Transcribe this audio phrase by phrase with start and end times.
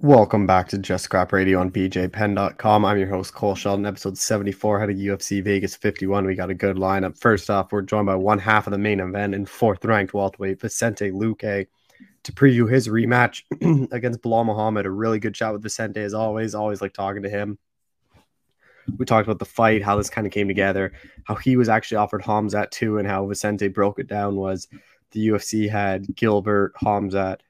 [0.00, 2.84] Welcome back to Just Scrap Radio on BJPenn.com.
[2.84, 6.24] I'm your host, Cole Sheldon, episode 74 out of UFC Vegas 51.
[6.24, 7.18] We got a good lineup.
[7.18, 10.60] First off, we're joined by one half of the main event and fourth ranked welterweight
[10.60, 11.66] Vicente Luque
[12.22, 13.42] to preview his rematch
[13.92, 14.86] against Belal Muhammad.
[14.86, 16.54] A really good chat with Vicente as always.
[16.54, 17.58] Always like talking to him.
[18.98, 20.92] We talked about the fight, how this kind of came together,
[21.24, 24.68] how he was actually offered Khamzat too, and how Vicente broke it down was
[25.10, 27.40] the UFC had Gilbert, Khamzat,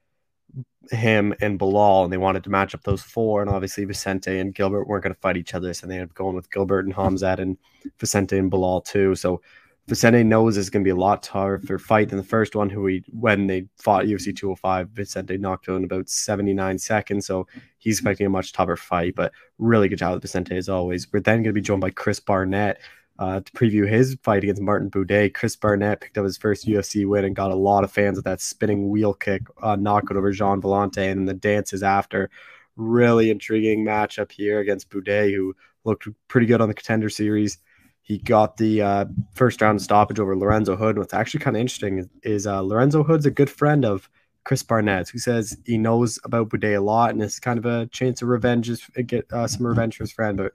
[0.91, 3.41] him and Belal, and they wanted to match up those four.
[3.41, 6.15] And obviously, Vicente and Gilbert weren't going to fight each other, so they ended up
[6.15, 7.01] going with Gilbert and hmm.
[7.01, 7.57] Khamzat and
[7.99, 9.15] Vicente and Belal too.
[9.15, 9.41] So
[9.87, 12.69] Vicente knows it's going to be a lot tougher fight than the first one.
[12.71, 17.47] Who he when they fought UFC 205, Vicente knocked out in about 79 seconds, so
[17.79, 18.03] he's hmm.
[18.03, 19.15] expecting a much tougher fight.
[19.15, 21.11] But really good job with Vicente as always.
[21.13, 22.81] We're then going to be joined by Chris Barnett,
[23.19, 25.33] uh, to preview his fight against Martin Buday.
[25.33, 28.25] Chris Barnett picked up his first UFC win and got a lot of fans with
[28.25, 32.31] that spinning wheel kick uh, knockout over Gian Villante and the dances after.
[32.77, 37.59] Really intriguing matchup here against Buday, who looked pretty good on the contender series.
[38.03, 40.97] He got the uh, first round stoppage over Lorenzo Hood.
[40.97, 44.09] What's actually kind of interesting is, is uh, Lorenzo Hood's a good friend of
[44.45, 47.87] Chris Barnett, who says he knows about Buday a lot, and it's kind of a
[47.89, 50.39] chance of revenge, just get uh, some revenge for his friend.
[50.39, 50.55] But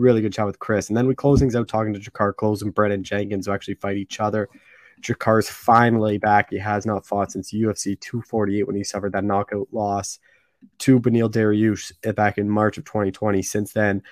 [0.00, 0.88] really good chat with Chris.
[0.88, 3.74] And then we close things out talking to Drakkar Klose and Brandon Jenkins, who actually
[3.74, 4.48] fight each other.
[5.00, 6.50] Drakkar's finally back.
[6.50, 10.18] He has not fought since UFC 248 when he suffered that knockout loss
[10.78, 13.42] to Beneil Dariush back in March of 2020.
[13.42, 14.02] Since then,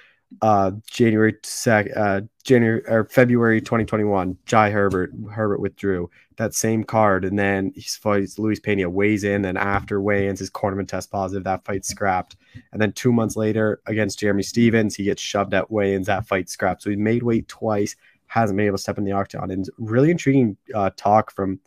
[0.42, 7.24] uh, January sec, uh, January or February 2021, Jai Herbert Herbert withdrew that same card,
[7.24, 11.44] and then he fights Luis Pena, weighs in, and after weigh-ins, his cornerman test positive.
[11.44, 12.36] That fight scrapped,
[12.72, 16.06] and then two months later against Jeremy Stephens, he gets shoved at weigh-ins.
[16.06, 16.82] That fight scrapped.
[16.82, 20.10] So he made weight twice, hasn't been able to step in the octagon, and really
[20.10, 21.58] intriguing uh, talk from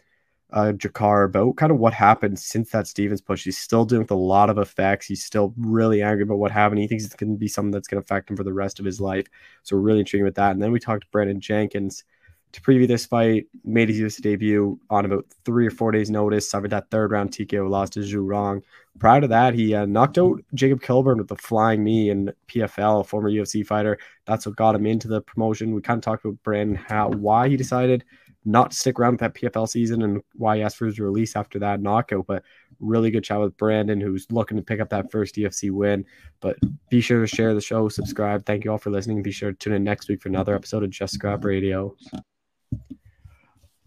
[0.51, 3.43] uh, Drakkar about kind of what happened since that Stephens push.
[3.43, 5.05] He's still dealing with a lot of effects.
[5.05, 6.79] He's still really angry about what happened.
[6.79, 8.79] He thinks it's going to be something that's going to affect him for the rest
[8.79, 9.27] of his life.
[9.63, 10.51] So we're really intrigued with that.
[10.51, 12.03] And then we talked to Brandon Jenkins
[12.51, 13.47] to preview this fight.
[13.63, 16.49] Made his UFC debut on about three or four days' notice.
[16.49, 18.61] Suffered that third round TKO loss to Zhu Rong.
[18.99, 23.01] Prior to that, he uh, knocked out Jacob Kilburn with a flying knee in PFL,
[23.01, 23.97] a former UFC fighter.
[24.25, 25.73] That's what got him into the promotion.
[25.73, 28.03] We kind of talked about Brandon how why he decided
[28.45, 31.59] not stick around with that PFL season and why he asked for his release after
[31.59, 32.25] that knockout.
[32.25, 32.43] But
[32.79, 36.05] really good chat with Brandon, who's looking to pick up that first UFC win.
[36.39, 36.57] But
[36.89, 38.45] be sure to share the show, subscribe.
[38.45, 39.21] Thank you all for listening.
[39.21, 41.95] Be sure to tune in next week for another episode of Just Scrap Radio.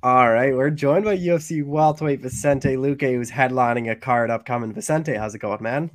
[0.03, 4.73] All right, we're joined by UFC welterweight Vicente Luque, who's headlining a card upcoming.
[4.73, 5.91] Vicente, how's it going, man?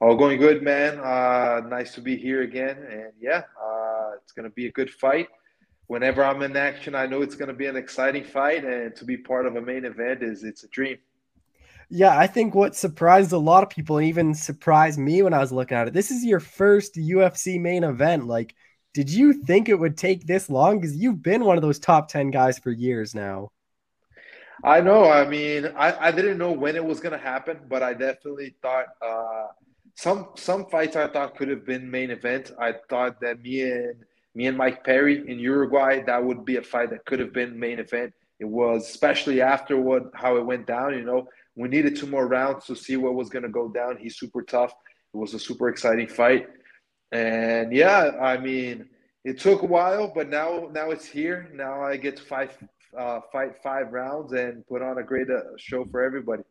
[0.00, 0.98] All going good, man.
[0.98, 5.28] Uh, nice to be here again, and yeah, uh, it's gonna be a good fight
[5.90, 9.04] whenever I'm in action, I know it's going to be an exciting fight, and to
[9.04, 10.98] be part of a main event is it's a dream.
[11.88, 15.50] Yeah, I think what surprised a lot of people, even surprised me when I was
[15.50, 15.92] looking at it.
[15.92, 18.28] This is your first UFC main event.
[18.28, 18.54] Like,
[18.94, 20.78] did you think it would take this long?
[20.78, 23.48] Because you've been one of those top ten guys for years now.
[24.62, 25.10] I know.
[25.10, 28.54] I mean, I, I didn't know when it was going to happen, but I definitely
[28.62, 29.48] thought uh,
[29.96, 32.52] some some fights I thought could have been main event.
[32.60, 36.62] I thought that me and me and Mike Perry in Uruguay, that would be a
[36.62, 38.12] fight that could have been main event.
[38.38, 40.94] It was especially after what how it went down.
[40.94, 43.98] You know, we needed two more rounds to see what was going to go down.
[43.98, 44.72] He's super tough.
[45.12, 46.48] It was a super exciting fight,
[47.12, 48.88] and yeah, I mean,
[49.24, 51.50] it took a while, but now now it's here.
[51.52, 52.52] Now I get to fight
[52.96, 56.42] uh, fight five rounds and put on a great uh, show for everybody.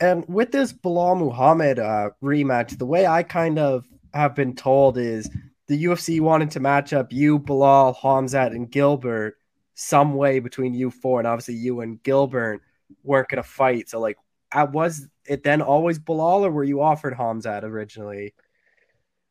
[0.00, 4.98] And with this Belal Muhammad uh, rematch, the way I kind of have been told
[4.98, 5.30] is
[5.68, 9.36] the UFC wanted to match up you, Belal, Hamzat, and Gilbert
[9.74, 12.62] some way between you four, and obviously you and Gilbert
[13.02, 13.88] weren't going to fight.
[13.88, 14.16] So, like,
[14.54, 18.34] was it then always Belal, or were you offered Hamzat originally?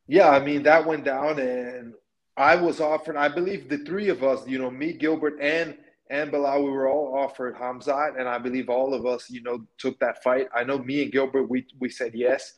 [0.08, 1.94] Yeah, I mean that went down, and
[2.38, 3.16] I was offered.
[3.16, 5.78] I believe the three of us, you know, me, Gilbert, and
[6.12, 9.66] and Belal, we were all offered Hamzat, and I believe all of us, you know,
[9.80, 10.48] took that fight.
[10.56, 12.54] I know me and Gilbert, we we said yes.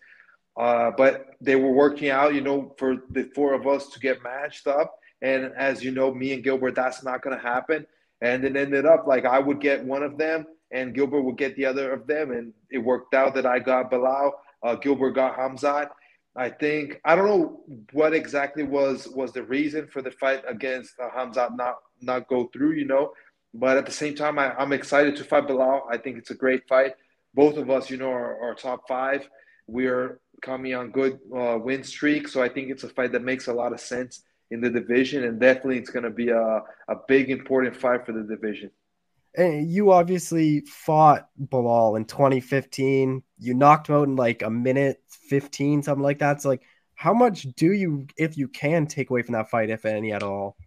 [0.58, 4.24] Uh, but they were working out, you know, for the four of us to get
[4.24, 5.00] matched up.
[5.22, 7.86] And as you know, me and Gilbert, that's not going to happen.
[8.22, 11.56] And it ended up like I would get one of them and Gilbert would get
[11.56, 12.32] the other of them.
[12.32, 14.32] And it worked out that I got Belal,
[14.64, 15.90] uh, Gilbert got Khamzat.
[16.36, 17.62] I think I don't know
[17.94, 22.48] what exactly was was the reason for the fight against uh, Khamzat not not go
[22.54, 23.14] through, you know.
[23.54, 25.82] But at the same time, I, am excited to fight Belal.
[25.90, 26.94] I think it's a great fight.
[27.34, 29.28] Both of us, you know, are, are top five.
[29.68, 32.28] We're coming on good uh, win streak.
[32.28, 35.24] So I think it's a fight that makes a lot of sense in the division,
[35.26, 38.72] and definitely it's going to be a, a big important fight for the division.
[39.36, 43.22] And you obviously fought Belal in 2015.
[43.40, 46.42] You knocked him out in like a minute 15, something like that.
[46.42, 46.64] So, like,
[46.96, 50.24] how much do you, if you can, take away from that fight, if any at
[50.24, 50.58] all?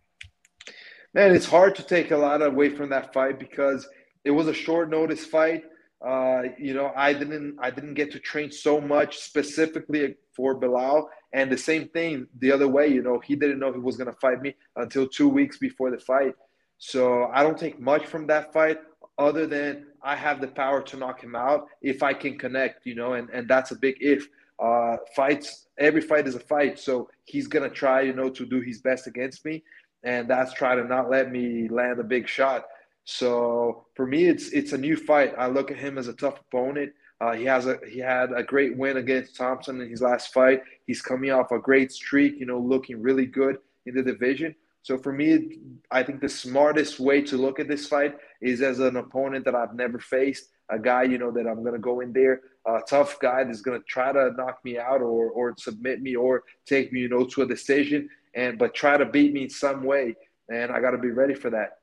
[1.12, 3.88] Man, it's hard to take a lot away from that fight because
[4.24, 5.64] it was a short notice fight.
[6.04, 11.06] Uh, you know, I didn't I didn't get to train so much specifically for Belal.
[11.32, 14.14] And the same thing the other way, you know, he didn't know he was gonna
[14.14, 16.34] fight me until two weeks before the fight.
[16.78, 18.78] So I don't take much from that fight
[19.18, 22.94] other than I have the power to knock him out if I can connect, you
[22.94, 24.26] know, and, and that's a big if.
[24.58, 26.78] Uh, fights, every fight is a fight.
[26.78, 29.62] So he's going to try, you know, to do his best against me.
[30.04, 32.66] And that's try to not let me land a big shot.
[33.10, 35.34] So for me, it's it's a new fight.
[35.36, 36.92] I look at him as a tough opponent.
[37.20, 40.62] Uh, he has a he had a great win against Thompson in his last fight.
[40.86, 44.54] He's coming off a great streak, you know, looking really good in the division.
[44.82, 45.58] So for me,
[45.90, 49.56] I think the smartest way to look at this fight is as an opponent that
[49.56, 53.18] I've never faced, a guy you know that I'm to go in there, a tough
[53.18, 57.00] guy that's to try to knock me out or or submit me or take me
[57.00, 60.14] you know to a decision, and but try to beat me in some way,
[60.48, 61.79] and I got to be ready for that.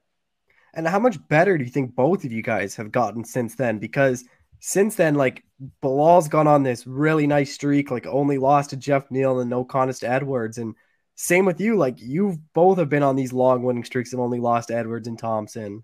[0.78, 3.80] And how much better do you think both of you guys have gotten since then?
[3.80, 4.24] Because
[4.60, 5.44] since then, like
[5.82, 9.66] Belal's gone on this really nice streak, like only lost to Geoff Neal and no
[9.66, 10.76] contest Edwards, and
[11.16, 11.76] same with you.
[11.76, 15.18] Like you've both have been on these long winning streaks and only lost Edwards and
[15.18, 15.84] Thompson.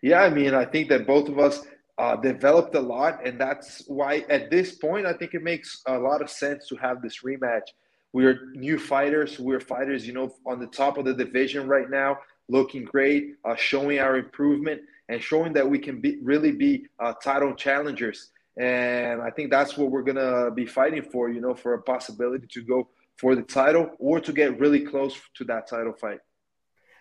[0.00, 1.60] Yeah, I mean, I think that both of us
[1.98, 5.98] uh, developed a lot, and that's why at this point I think it makes a
[5.98, 7.68] lot of sense to have this rematch.
[8.14, 9.38] We're new fighters.
[9.38, 12.16] We're fighters, you know, on the top of the division right now,
[12.48, 17.12] looking great, uh, showing our improvement, and showing that we can be really be uh,
[17.22, 18.30] title challengers.
[18.58, 22.46] And I think that's what we're gonna be fighting for, you know, for a possibility
[22.52, 26.18] to go for the title or to get really close to that title fight.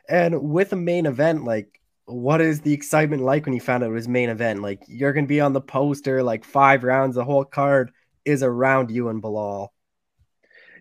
[0.07, 3.89] And with a main event, like what is the excitement like when you found out
[3.89, 4.61] it was main event?
[4.61, 7.91] Like you're gonna be on the poster, like five rounds, the whole card
[8.25, 9.69] is around you and Belal.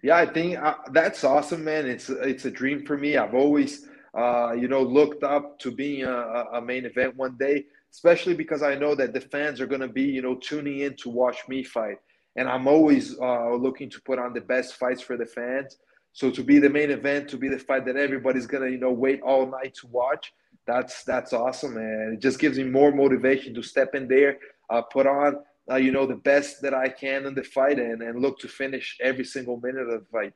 [0.02, 1.86] Yeah, I think uh, that's awesome, man.
[1.86, 3.16] It's it's a dream for me.
[3.16, 7.64] I've always, uh, you know, looked up to being a, a main event one day,
[7.92, 11.08] especially because I know that the fans are gonna be, you know, tuning in to
[11.08, 11.98] watch me fight
[12.36, 15.78] and I'm always uh, looking to put on the best fights for the fans.
[16.12, 18.92] So to be the main event, to be the fight that everybody's gonna you know
[18.92, 20.32] wait all night to watch,
[20.66, 24.38] that's that's awesome, and it just gives me more motivation to step in there,
[24.70, 25.36] uh, put on
[25.70, 28.48] uh, you know the best that I can in the fight, and and look to
[28.48, 30.34] finish every single minute of the fight.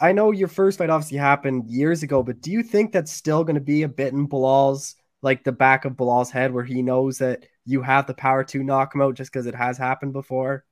[0.00, 3.44] I know your first fight obviously happened years ago, but do you think that's still
[3.44, 6.82] going to be a bit in Belal's like the back of Belal's head, where he
[6.82, 10.12] knows that you have the power to knock him out just because it has happened
[10.12, 10.64] before?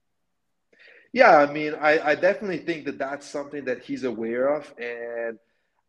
[1.12, 5.38] Yeah, I mean, I, I definitely think that that's something that he's aware of, and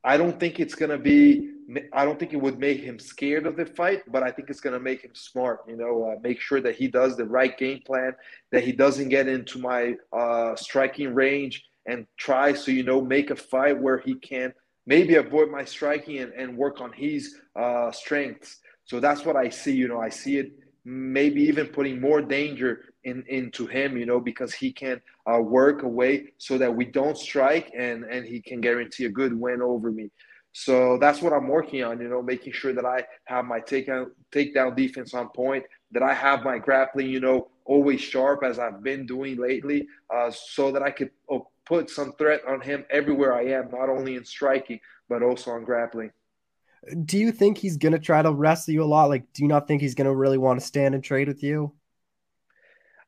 [0.03, 1.49] I don't think it's gonna be.
[1.93, 4.59] I don't think it would make him scared of the fight, but I think it's
[4.61, 5.61] gonna make him smart.
[5.67, 8.13] You know, uh, make sure that he does the right game plan,
[8.51, 13.29] that he doesn't get into my uh, striking range and try to you know make
[13.29, 14.53] a fight where he can
[14.85, 18.59] maybe avoid my striking and, and work on his uh, strengths.
[18.85, 19.73] So that's what I see.
[19.73, 20.51] You know, I see it
[20.83, 25.01] maybe even putting more danger in into him, you know, because he can
[25.31, 29.39] uh, work away so that we don't strike and and he can guarantee a good
[29.39, 30.09] win over me.
[30.53, 34.07] So that's what I'm working on, you know, making sure that I have my takedown
[34.31, 38.83] takedown defense on point, that I have my grappling, you know, always sharp as I've
[38.83, 41.39] been doing lately, uh, so that I could uh,
[41.71, 45.63] put some threat on him everywhere I am, not only in striking but also on
[45.63, 46.11] grappling.
[47.05, 49.05] Do you think he's gonna try to wrestle you a lot?
[49.05, 51.71] Like, do you not think he's gonna really want to stand and trade with you?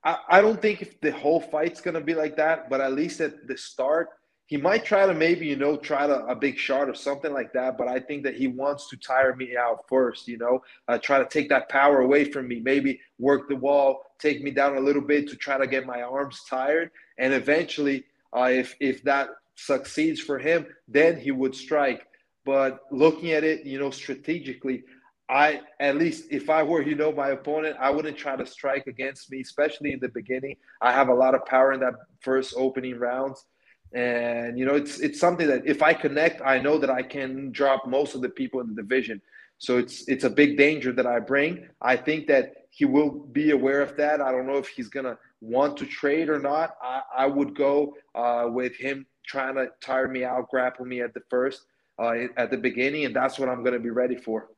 [0.01, 3.19] I, I don't think if the whole fight's gonna be like that, but at least
[3.19, 4.09] at the start,
[4.45, 7.51] he might try to maybe you know try to a big shot or something like
[7.53, 7.77] that.
[7.77, 10.27] But I think that he wants to tire me out first.
[10.27, 12.61] You know, uh, try to take that power away from me.
[12.61, 16.01] Maybe work the wall, take me down a little bit to try to get my
[16.01, 18.05] arms tired, and eventually,
[18.35, 22.07] uh, if if that succeeds for him, then he would strike.
[22.45, 24.83] But looking at it, you know, strategically,
[25.29, 28.87] I at least if I were, you know, my opponent, I wouldn't try to strike
[28.87, 30.57] against me, especially in the beginning.
[30.81, 33.45] I have a lot of power in that first opening rounds.
[33.93, 37.51] And you know, it's it's something that if I connect, I know that I can
[37.51, 39.21] drop most of the people in the division.
[39.59, 41.69] So it's it's a big danger that I bring.
[41.81, 44.19] I think that he will be aware of that.
[44.19, 46.75] I don't know if he's gonna want to trade or not.
[46.81, 51.13] I, I would go uh, with him trying to tire me out, grapple me at
[51.13, 51.65] the first,
[51.99, 54.49] uh, at the beginning, and that's what I'm gonna be ready for.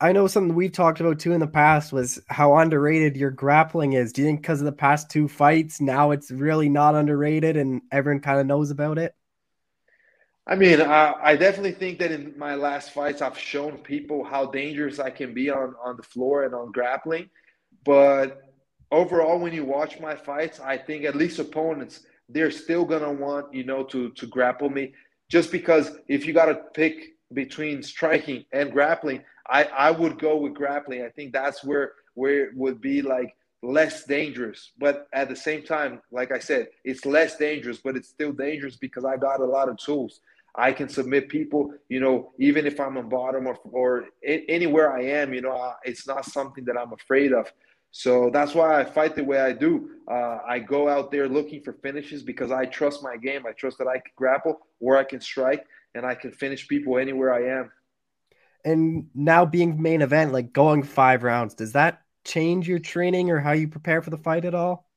[0.00, 3.94] I know something we've talked about too in the past was how underrated your grappling
[3.94, 4.12] is.
[4.12, 7.80] Do you think because of the past two fights, now it's really not underrated and
[7.90, 9.14] everyone kind of knows about it?
[10.46, 14.46] I mean, I, I, definitely think that in my last fights, I've shown people how
[14.46, 17.30] dangerous I can be on, on the floor and on grappling.
[17.84, 18.45] But
[18.90, 23.52] overall, when you watch my fights, I think at least opponents, they're still to want,
[23.54, 24.94] you know, to, to grapple me.
[25.28, 30.36] Just because if you got to pick between striking and grappling, I, I would go
[30.36, 31.02] with grappling.
[31.02, 34.72] I think that's where, where it would be like less dangerous.
[34.78, 38.76] But at the same time, like I said, it's less dangerous, but it's still dangerous
[38.76, 40.20] because I got a lot of tools.
[40.54, 45.02] I can submit people, you know, even if I'm on bottom or, or anywhere I
[45.02, 47.52] am, you know, it's not something that I'm afraid of.
[47.98, 49.88] So that's why I fight the way I do.
[50.06, 53.46] Uh, I go out there looking for finishes because I trust my game.
[53.46, 56.98] I trust that I can grapple or I can strike and I can finish people
[56.98, 57.72] anywhere I am.
[58.66, 63.40] And now being main event, like going five rounds, does that change your training or
[63.40, 64.90] how you prepare for the fight at all?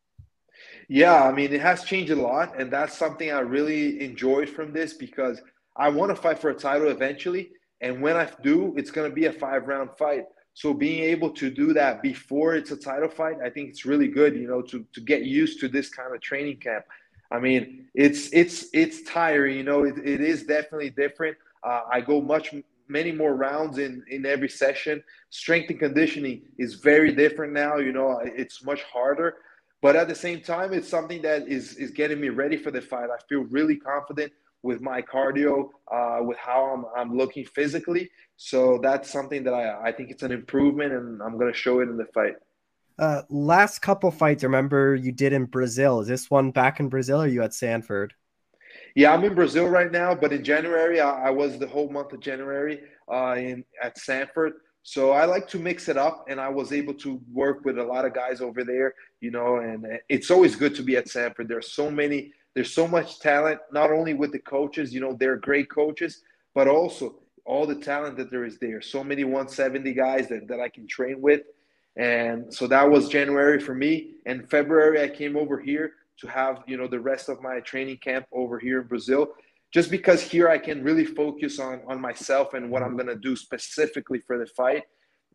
[0.90, 2.60] Yeah, I mean, it has changed a lot.
[2.60, 5.42] And that's something I really enjoyed from this because
[5.78, 7.52] I want to fight for a title eventually.
[7.80, 10.26] And when I do, it's going to be a five round fight.
[10.54, 14.08] So being able to do that before it's a title fight, I think it's really
[14.08, 16.86] good, you know, to, to get used to this kind of training camp.
[17.32, 19.84] I mean, it's it's it's tiring, you know.
[19.84, 21.38] It, it is definitely different.
[21.64, 22.54] Uh, I go much
[22.88, 25.04] many more rounds in in every session.
[25.30, 27.78] Strength and conditioning is very different now.
[27.78, 29.38] You know, it's much harder.
[29.82, 32.82] But at the same time, it's something that is is getting me ready for the
[32.82, 33.10] fight.
[33.10, 38.10] I feel really confident with my cardio, uh, with how I'm, I'm looking physically.
[38.38, 41.80] So that's something that I, I think it's an improvement, and I'm going to show
[41.80, 42.36] it in the fight.
[42.98, 46.02] Uh, last couple fights, remember you did in Brazil.
[46.02, 48.14] Is this one back in Brazil or you at Sanford?
[48.96, 52.12] Yeah, I'm in Brazil right now, but in January, I, I was the whole month
[52.12, 54.54] of January uh, in at Sanford.
[54.84, 57.84] So I like to mix it up, and I was able to work with a
[57.84, 59.58] lot of guys over there, you know.
[59.58, 61.48] And it's always good to be at Sanford.
[61.48, 65.38] There's so many, there's so much talent, not only with the coaches, you know, they're
[65.38, 66.22] great coaches,
[66.56, 68.82] but also all the talent that there is there.
[68.82, 71.42] So many 170 guys that, that I can train with.
[71.96, 74.16] And so that was January for me.
[74.26, 77.98] And February, I came over here to have, you know, the rest of my training
[77.98, 79.34] camp over here in Brazil
[79.72, 83.36] just because here I can really focus on on myself and what I'm gonna do
[83.36, 84.84] specifically for the fight.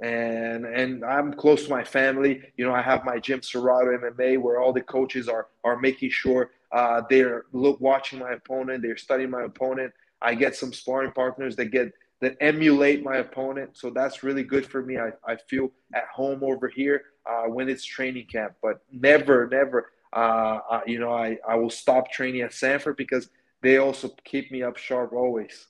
[0.02, 2.42] And and I'm close to my family.
[2.56, 6.10] You know, I have my gym Serato MMA where all the coaches are are making
[6.10, 9.92] sure uh, they're look watching my opponent, they're studying my opponent.
[10.20, 13.76] I get some sparring partners that get that emulate my opponent.
[13.76, 14.98] So that's really good for me.
[14.98, 19.90] I, I feel at home over here uh, when it's training camp, but never, never,
[20.12, 23.30] uh, uh you know, I, I will stop training at Sanford because–
[23.64, 25.66] they also keep me up sharp always.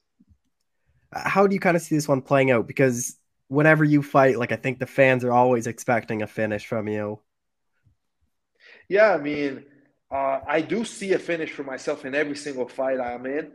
[1.12, 2.66] How do you kind of see this one playing out?
[2.66, 6.88] Because whenever you fight, like I think the fans are always expecting a finish from
[6.88, 7.20] you.
[8.88, 9.64] Yeah, I mean,
[10.14, 13.52] uh, I do see a finish for myself in every single fight I'm in.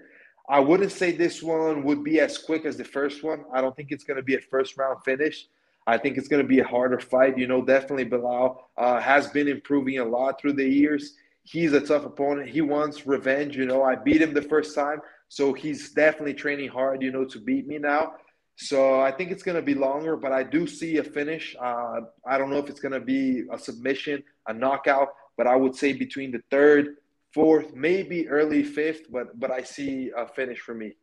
[0.50, 3.46] I wouldn't say this one would be as quick as the first one.
[3.54, 5.48] I don't think it's going to be a first round finish.
[5.88, 7.38] I think it's going to be a harder fight.
[7.38, 11.14] You know, definitely Belal uh, has been improving a lot through the years
[11.44, 12.50] he's a tough opponent.
[12.50, 13.56] He wants revenge.
[13.58, 17.02] You know, I beat him the first time, so he's definitely training hard.
[17.02, 18.14] You know, to beat me now.
[18.56, 21.56] So I think it's going to be longer, but I do see a finish.
[21.60, 25.56] Uh, I don't know if it's going to be a submission, a knockout, but I
[25.56, 26.98] would say between the third,
[27.34, 29.10] fourth, maybe early fifth.
[29.10, 30.98] But but I see a finish for me.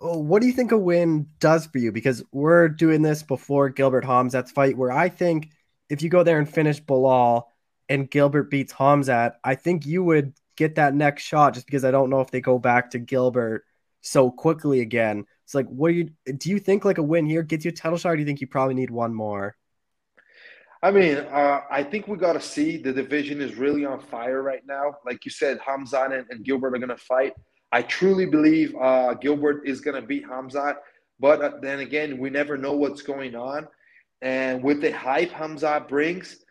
[0.00, 1.92] Oh, what do you think a win does for you?
[1.92, 5.50] Because we're doing this before Gilbert Hamzat's fight, where I think
[5.90, 7.44] if you go there and finish Belal,
[7.90, 11.90] and Gilbert beats Hamzat, I think you would get that next shot just because I
[11.90, 13.64] don't know if they go back to Gilbert
[14.00, 15.26] so quickly again.
[15.44, 16.48] It's like, what do you do?
[16.48, 18.14] You think like a win here gets you a title shot?
[18.14, 19.56] Do you think you probably need one more?
[20.82, 24.42] I mean, uh, I think we got to see the division is really on fire
[24.42, 24.94] right now.
[25.04, 27.34] Like you said, Hamzat and, and Gilbert are going to fight.
[27.70, 30.76] I truly believe uh, Gilbert is going to beat Hamzat,
[31.20, 33.68] but uh, then again, we never know what's going on.
[34.22, 36.44] And with the hype Hamzat brings,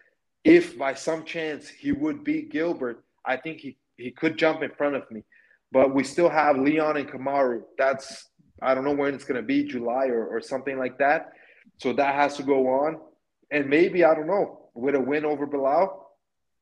[0.44, 4.70] if by some chance he would beat Gilbert, I think he, he could jump in
[4.72, 5.24] front of me.
[5.72, 7.62] But we still have Leon and Kamaru.
[7.78, 8.30] That's
[8.62, 11.32] I don't know when it's gonna be, July or, or something like that.
[11.78, 13.00] So that has to go on.
[13.52, 16.04] And maybe, I don't know, with a win over Belal,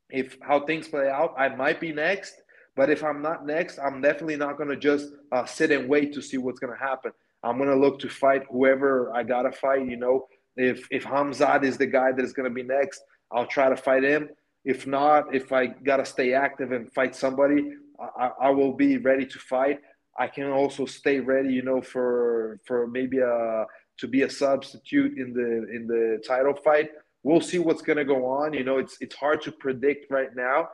[0.10, 2.34] if how things play out, I might be next.
[2.76, 6.22] But if I'm not next, I'm definitely not gonna just uh, sit and wait to
[6.22, 7.12] see what's gonna happen.
[7.44, 9.88] I'm gonna look to fight whoever I gotta fight.
[9.88, 13.02] You know, if if Hamzad is the guy that is gonna be next,
[13.32, 14.30] I'll try to fight him.
[14.64, 17.72] If not, if I got to stay active and fight somebody,
[18.20, 19.80] I, I, will be ready to fight.
[20.20, 23.66] I can also stay ready, you know, for for maybe a
[23.98, 26.92] to be a substitute in the in the title fight.
[27.24, 28.54] We'll see what's going to go on.
[28.54, 30.70] You know, it's it's hard to predict right now,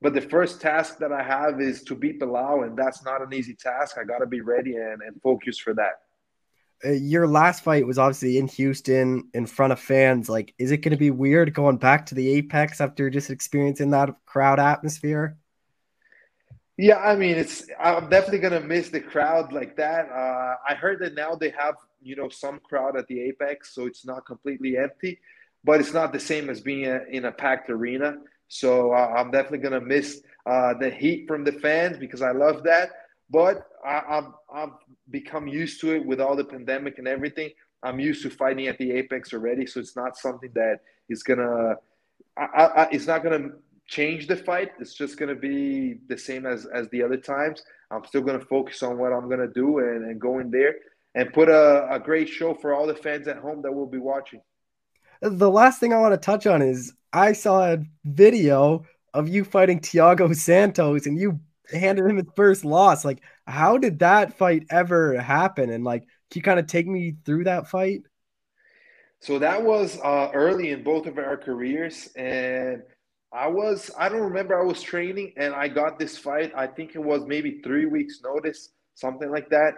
[0.00, 3.34] But the first task that I have is to beat Belal, and that's not an
[3.34, 3.96] easy task.
[3.98, 6.00] I got to be ready and, and focus for that.
[6.84, 10.28] Uh, your last fight was obviously in Houston in front of fans.
[10.28, 13.90] Like, is it going to be weird going back to the Apex after just experiencing
[13.90, 15.36] that crowd atmosphere?
[16.76, 20.08] Yeah, I mean, it's I'm definitely gonna miss the crowd like that.
[20.10, 23.86] Uh, I heard that now they have you know some crowd at the Apex, so
[23.86, 25.18] it's not completely empty,
[25.64, 28.16] but it's not the same as being a, in a packed arena.
[28.48, 32.62] So uh, I'm definitely gonna miss uh, the heat from the fans because I love
[32.64, 32.90] that.
[33.30, 34.76] But I, I've I've
[35.10, 37.50] become used to it with all the pandemic and everything.
[37.82, 41.76] I'm used to fighting at the Apex already, so it's not something that is gonna.
[42.90, 43.50] It's not gonna
[43.86, 44.72] change the fight.
[44.80, 47.62] It's just to be the same as as the other times.
[47.90, 50.74] I'm still to focus on what I'm to do and, and go in there
[51.18, 53.98] and put a, a great show for all the fans at home that will be
[53.98, 54.40] watching.
[55.20, 59.42] The last thing I want to touch on is I saw a video of you
[59.42, 61.40] fighting Thiago Santos and you
[61.72, 63.04] handed him his first loss.
[63.04, 65.70] Like, how did that fight ever happen?
[65.70, 68.02] And like, can you kind of take me through that fight?
[69.18, 72.84] So that was uh, early in both of our careers, and
[73.32, 76.52] I was, I don't remember, I was training and I got this fight.
[76.54, 79.74] I think it was maybe three weeks' notice, something like that.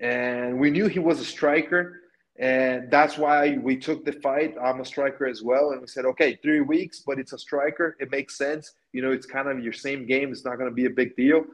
[0.00, 2.00] And we knew he was a striker.
[2.38, 4.54] And that's why we took the fight.
[4.62, 5.72] I'm a striker as well.
[5.72, 7.96] And we said, okay, three weeks, but it's a striker.
[8.00, 8.72] It makes sense.
[8.92, 10.32] You know, it's kind of your same game.
[10.32, 11.44] It's not going to be a big deal.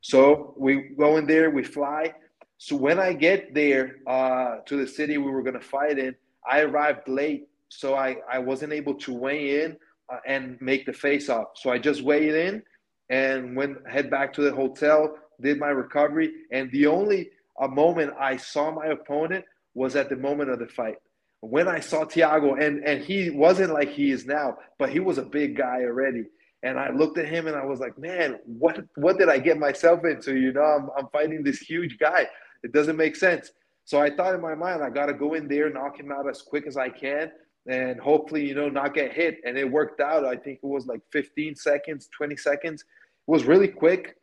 [0.00, 2.14] So we go in there, we fly.
[2.56, 6.14] So when I get there uh, to the city we were going to fight in,
[6.50, 7.48] I arrived late.
[7.68, 9.76] So I, I wasn't able to weigh in
[10.10, 11.48] uh, and make the face off.
[11.54, 12.62] So I just weighed in
[13.10, 17.30] and went head back to the hotel, did my recovery, and the only
[17.60, 20.96] a moment I saw my opponent was at the moment of the fight.
[21.40, 25.18] When I saw Thiago, and and he wasn't like he is now, but he was
[25.18, 26.24] a big guy already.
[26.62, 29.58] And I looked at him and I was like, man, what what did I get
[29.58, 30.36] myself into?
[30.36, 32.28] You know, I'm I'm fighting this huge guy.
[32.62, 33.50] It doesn't make sense.
[33.84, 36.28] So I thought in my mind, I got to go in there, knock him out
[36.28, 37.32] as quick as I can,
[37.66, 39.38] and hopefully, you know, not get hit.
[39.44, 40.24] And it worked out.
[40.24, 42.82] I think it was like 15 seconds, 20 seconds.
[42.82, 42.86] It
[43.30, 44.16] was really quick.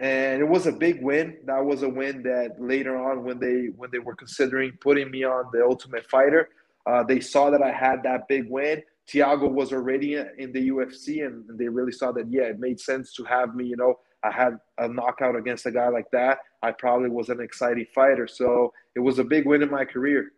[0.00, 1.36] And it was a big win.
[1.44, 5.24] That was a win that later on, when they when they were considering putting me
[5.24, 6.48] on the Ultimate Fighter,
[6.86, 8.82] uh, they saw that I had that big win.
[9.12, 13.12] Thiago was already in the UFC, and they really saw that yeah, it made sense
[13.14, 13.66] to have me.
[13.66, 16.38] You know, I had a knockout against a guy like that.
[16.62, 20.30] I probably was an exciting fighter, so it was a big win in my career.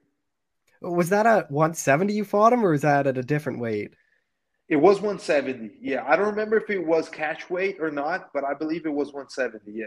[0.80, 3.94] Was that at 170 you fought him, or was that at a different weight?
[4.72, 5.72] It was 170.
[5.82, 8.94] Yeah, I don't remember if it was catch weight or not, but I believe it
[8.94, 9.70] was 170.
[9.70, 9.84] Yeah.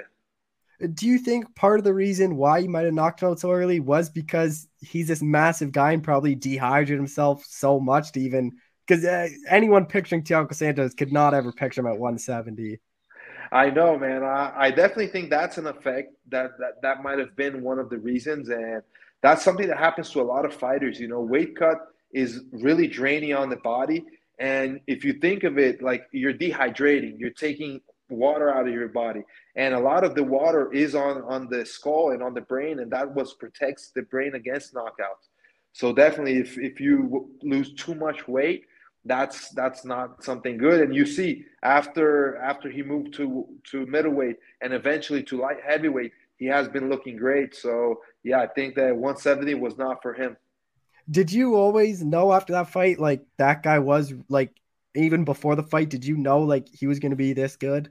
[0.94, 3.50] Do you think part of the reason why you might have knocked him out so
[3.50, 8.52] early was because he's this massive guy and probably dehydrated himself so much to even
[8.86, 12.80] because uh, anyone picturing Thiago Santos could not ever picture him at 170.
[13.52, 14.24] I know, man.
[14.24, 17.90] I, I definitely think that's an effect that that that might have been one of
[17.90, 18.84] the reasons, and
[19.24, 21.00] that's something that happens to a lot of fighters.
[21.00, 24.06] You know, weight cut is really draining on the body.
[24.40, 28.90] And if you think of it like you're dehydrating, you're taking water out of your
[28.90, 29.24] body.
[29.56, 32.80] And a lot of the water is on, on the skull and on the brain,
[32.80, 35.30] and that was protects the brain against knockouts.
[35.74, 38.66] So definitely if, if you lose too much weight,
[39.06, 40.82] that's that's not something good.
[40.82, 46.12] And you see after after he moved to to middleweight and eventually to light heavyweight,
[46.38, 47.56] he has been looking great.
[47.56, 50.36] So yeah, I think that 170 was not for him.
[51.10, 54.52] Did you always know after that fight, like that guy was like
[54.96, 55.90] even before the fight?
[55.90, 57.90] Did you know like he was going to be this good?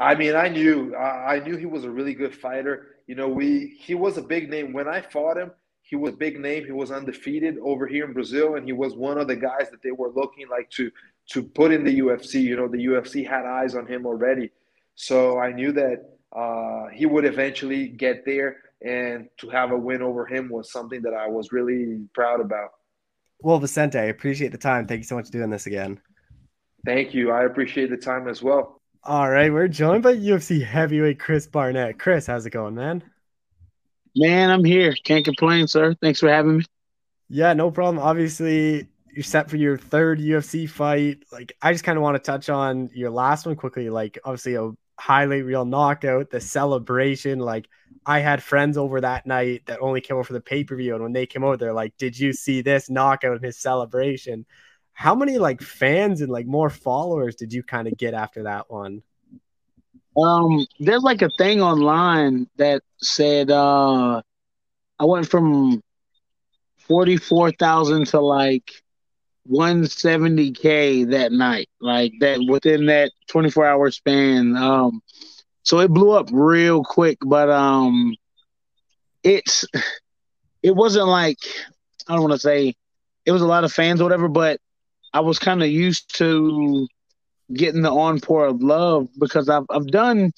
[0.00, 2.96] I mean, I knew I knew he was a really good fighter.
[3.06, 5.52] You know, we he was a big name when I fought him.
[5.82, 6.64] He was a big name.
[6.64, 9.82] He was undefeated over here in Brazil, and he was one of the guys that
[9.82, 10.90] they were looking like to
[11.30, 12.42] to put in the UFC.
[12.42, 14.50] You know, the UFC had eyes on him already,
[14.96, 20.02] so I knew that uh, he would eventually get there and to have a win
[20.02, 22.70] over him was something that I was really proud about.
[23.40, 24.86] Well, Vicente, I appreciate the time.
[24.86, 26.00] Thank you so much for doing this again.
[26.84, 27.30] Thank you.
[27.30, 28.80] I appreciate the time as well.
[29.04, 31.98] All right, we're joined by UFC heavyweight Chris Barnett.
[31.98, 33.02] Chris, how's it going, man?
[34.14, 34.94] Man, I'm here.
[35.04, 35.94] Can't complain, sir.
[36.00, 36.64] Thanks for having me.
[37.28, 37.98] Yeah, no problem.
[37.98, 41.24] Obviously, you're set for your third UFC fight.
[41.32, 43.90] Like, I just kind of want to touch on your last one quickly.
[43.90, 44.70] Like, obviously, a
[45.02, 47.40] highlight reel knockout, the celebration.
[47.40, 47.68] Like
[48.06, 50.94] I had friends over that night that only came over for the pay per view,
[50.94, 54.46] and when they came over, they're like, "Did you see this knockout and his celebration?"
[54.92, 58.70] How many like fans and like more followers did you kind of get after that
[58.70, 59.02] one?
[60.16, 64.22] Um, there's like a thing online that said uh
[65.00, 65.82] I went from
[66.86, 68.70] forty four thousand to like
[69.50, 74.56] 170k that night, like that within that 24 hour span.
[74.56, 75.02] Um,
[75.62, 78.14] so it blew up real quick, but um,
[79.22, 79.64] it's
[80.62, 81.38] it wasn't like
[82.08, 82.74] I don't want to say
[83.24, 84.60] it was a lot of fans or whatever, but
[85.12, 86.86] I was kind of used to
[87.52, 90.32] getting the encore of love because I've I've done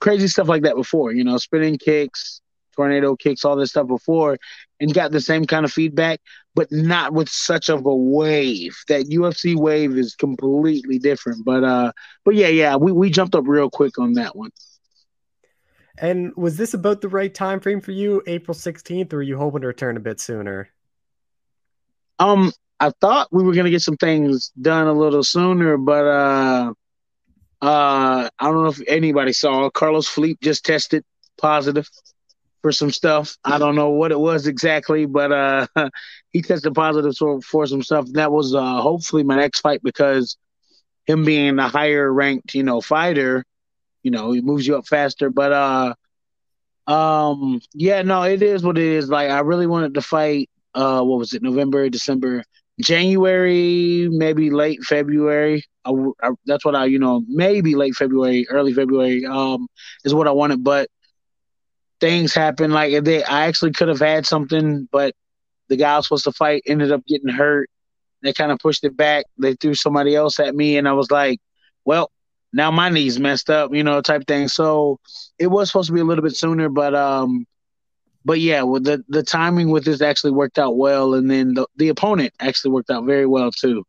[0.00, 2.40] crazy stuff like that before, you know, spinning kicks,
[2.74, 4.38] tornado kicks, all this stuff before,
[4.80, 6.20] and got the same kind of feedback,
[6.54, 8.76] but not with such of a wave.
[8.88, 11.44] That UFC wave is completely different.
[11.44, 11.92] But uh,
[12.24, 14.50] but yeah, yeah, we we jumped up real quick on that one.
[15.98, 19.36] And was this about the right time frame for you, April 16th, or were you
[19.38, 20.68] hoping to return a bit sooner?
[22.18, 26.72] Um, I thought we were gonna get some things done a little sooner, but uh,
[27.62, 31.04] uh, I don't know if anybody saw Carlos Felipe just tested
[31.38, 31.88] positive
[32.64, 33.36] for some stuff.
[33.44, 35.66] I don't know what it was exactly, but uh,
[36.32, 38.06] he tested positive for, for some stuff.
[38.12, 40.38] That was uh, hopefully my next fight because
[41.04, 43.44] him being a higher ranked, you know, fighter,
[44.02, 45.28] you know, he moves you up faster.
[45.28, 49.10] But uh, um, yeah, no, it is what it is.
[49.10, 50.48] Like I really wanted to fight.
[50.74, 51.42] Uh, what was it?
[51.42, 52.44] November, December,
[52.80, 55.64] January, maybe late February.
[55.84, 59.68] I, I, that's what I, you know, maybe late February, early February, um,
[60.06, 60.64] is what I wanted.
[60.64, 60.88] But
[62.04, 62.70] things happen.
[62.70, 65.14] Like they, I actually could have had something, but
[65.70, 67.70] the guy I was supposed to fight ended up getting hurt.
[68.22, 69.24] They kind of pushed it back.
[69.38, 71.40] They threw somebody else at me, and I was like,
[71.86, 72.10] "Well,
[72.52, 74.48] now my knee's messed up," you know, type thing.
[74.48, 74.98] So
[75.38, 77.46] it was supposed to be a little bit sooner, but um,
[78.22, 81.66] but yeah, with the the timing with this actually worked out well, and then the
[81.76, 83.84] the opponent actually worked out very well too.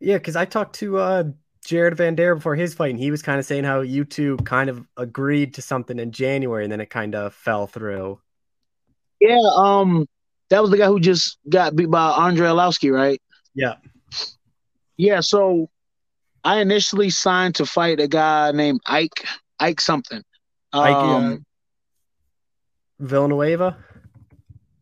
[0.00, 1.24] Yeah, because I talked to uh
[1.64, 4.68] Jared Vanderaa before his fight, and he was kind of saying how you two kind
[4.68, 8.20] of agreed to something in January, and then it kind of fell through.
[9.20, 10.06] Yeah, um,
[10.50, 13.20] that was the guy who just got beat by Andre Arlovski, right?
[13.54, 13.76] Yeah.
[14.96, 15.70] Yeah, so
[16.44, 19.24] I initially signed to fight a guy named Ike,
[19.58, 20.22] Ike something.
[20.72, 21.36] Ike uh, um, uh,
[23.06, 23.78] Villanueva.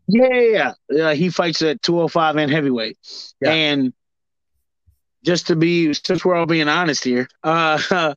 [0.09, 1.15] Yeah, yeah, yeah.
[1.15, 2.99] he fights at 205 and heavyweight.
[3.41, 3.53] Yeah.
[3.53, 3.93] And
[5.25, 8.15] just to be since we're all being honest here, uh,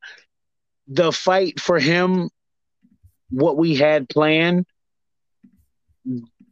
[0.88, 2.30] the fight for him,
[3.30, 4.66] what we had planned,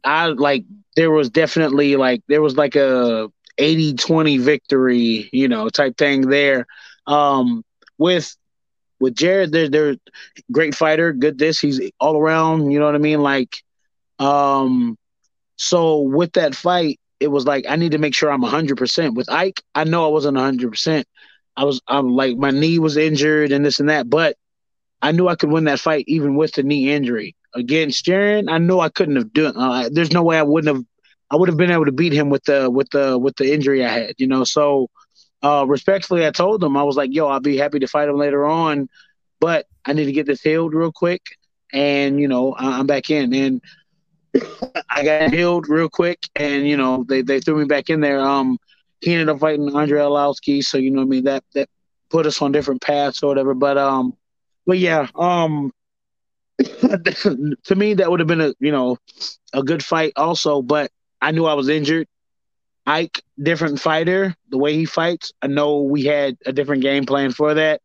[0.04, 0.64] I like
[0.96, 6.66] there was definitely like there was like a 80-20 victory, you know, type thing there.
[7.06, 7.64] Um,
[7.98, 8.34] with
[9.00, 9.96] with Jared, they're they're
[10.52, 13.22] great fighter, good this, he's all around, you know what I mean?
[13.22, 13.56] Like
[14.18, 14.96] um
[15.56, 19.14] so with that fight, it was like I need to make sure I'm 100%.
[19.14, 21.04] With Ike, I know I wasn't 100%.
[21.56, 24.36] I was I'm like my knee was injured and this and that, but
[25.02, 27.36] I knew I could win that fight even with the knee injury.
[27.54, 29.56] Against Jaron, I knew I couldn't have done.
[29.56, 30.84] Uh, there's no way I wouldn't have.
[31.30, 33.84] I would have been able to beat him with the with the with the injury
[33.84, 34.14] I had.
[34.18, 34.88] You know, so
[35.42, 38.16] uh, respectfully, I told him I was like, "Yo, I'll be happy to fight him
[38.16, 38.88] later on,
[39.40, 41.22] but I need to get this healed real quick."
[41.72, 43.62] And you know, I'm back in, and
[44.90, 48.20] I got healed real quick, and you know they, they threw me back in there.
[48.20, 48.58] Um,
[49.00, 51.68] he ended up fighting Andre Arlovski, so you know I mean that that
[52.10, 53.54] put us on different paths or whatever.
[53.54, 54.14] But um,
[54.66, 55.72] but yeah, um,
[56.58, 58.96] to me that would have been a you know
[59.52, 60.62] a good fight also.
[60.62, 62.06] But I knew I was injured.
[62.86, 65.32] Ike, different fighter, the way he fights.
[65.40, 67.80] I know we had a different game plan for that.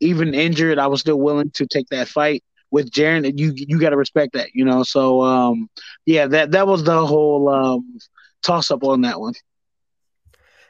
[0.00, 3.90] Even injured, I was still willing to take that fight with Jaron, you you got
[3.90, 4.82] to respect that, you know.
[4.82, 5.68] So um,
[6.06, 7.98] yeah, that that was the whole um,
[8.42, 9.34] toss up on that one.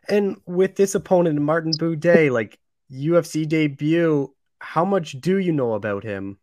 [0.08, 2.58] And with this opponent, Martin Buday, like
[2.92, 6.38] UFC debut, how much do you know about him?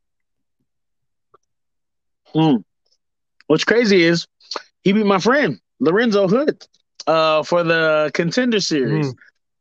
[2.34, 2.58] Hmm.
[3.48, 4.28] What's crazy is
[4.84, 6.66] he beat my friend Lorenzo Hood
[7.08, 9.14] uh, for the contender series.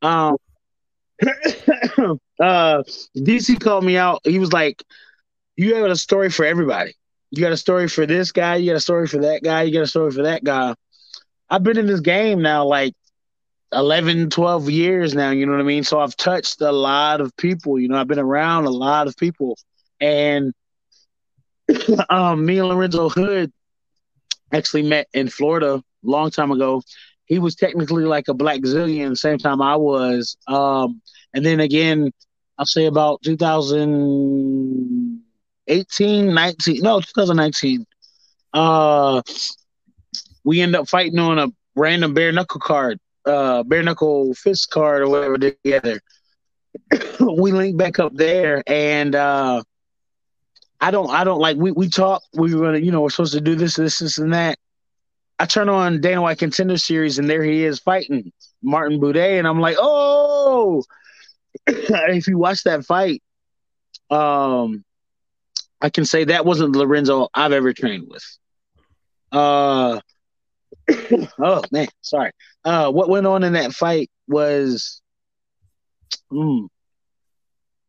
[0.02, 0.08] Mm.
[0.08, 0.36] Um,
[2.40, 2.82] uh,
[3.16, 4.20] DC called me out.
[4.24, 4.82] He was like,
[5.56, 6.94] you have a story for everybody.
[7.30, 9.72] You got a story for this guy, you got a story for that guy, you
[9.72, 10.74] got a story for that guy.
[11.50, 12.94] I've been in this game now like
[13.72, 15.84] 11, 12 years now, you know what I mean?
[15.84, 19.16] So I've touched a lot of people, you know, I've been around a lot of
[19.16, 19.58] people.
[20.00, 20.52] And
[22.10, 23.52] um, me and Lorenzo Hood
[24.52, 26.82] actually met in Florida long time ago.
[27.24, 30.36] He was technically like a black zillion, the same time I was.
[30.46, 31.02] Um,
[31.34, 32.12] and then again,
[32.56, 35.05] I'll say about 2000
[35.68, 37.86] 18, 19, no, 2019.
[38.52, 39.22] Uh,
[40.44, 45.02] we end up fighting on a random bare knuckle card, uh, bare knuckle fist card
[45.02, 46.00] or whatever together.
[47.20, 49.62] we link back up there, and uh,
[50.80, 51.56] I don't, I don't like.
[51.56, 52.22] We we talk.
[52.34, 54.58] We were gonna, you know, we're supposed to do this, this, this, and that.
[55.38, 59.46] I turn on Dana White Contender Series, and there he is fighting Martin Buday, and
[59.46, 60.82] I'm like, oh.
[61.66, 63.22] if you watch that fight,
[64.10, 64.84] um,
[65.80, 68.24] I can say that wasn't Lorenzo I've ever trained with.
[69.30, 70.00] Uh,
[71.38, 72.32] oh man, sorry.
[72.64, 75.00] Uh, what went on in that fight was,
[76.32, 76.68] mm,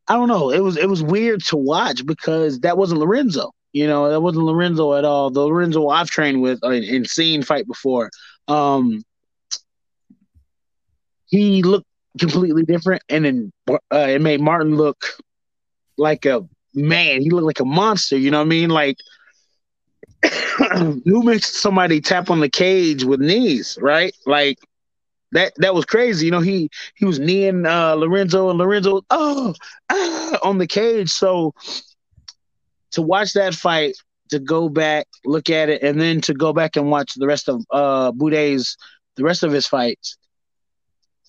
[0.08, 0.52] I don't know.
[0.52, 3.52] It was it was weird to watch because that wasn't Lorenzo.
[3.74, 5.30] You know, that wasn't Lorenzo at all.
[5.30, 8.10] The Lorenzo I've trained with and, and seen fight before.
[8.48, 9.04] Um,
[11.26, 11.86] he looked
[12.20, 15.06] completely different, and then uh, it made Martin look
[15.98, 17.22] like a man.
[17.22, 18.18] He looked like a monster.
[18.18, 18.70] You know what I mean?
[18.70, 18.98] Like
[21.06, 24.16] who makes somebody tap on the cage with knees, right?
[24.26, 24.58] Like
[25.32, 26.26] that that was crazy.
[26.26, 29.54] You know, he he was kneeing uh, Lorenzo and Lorenzo oh
[29.90, 31.10] ah, on the cage.
[31.10, 31.54] So
[32.92, 33.96] to watch that fight,
[34.30, 37.50] to go back, look at it, and then to go back and watch the rest
[37.50, 38.78] of uh Buday's
[39.16, 40.18] the rest of his fights.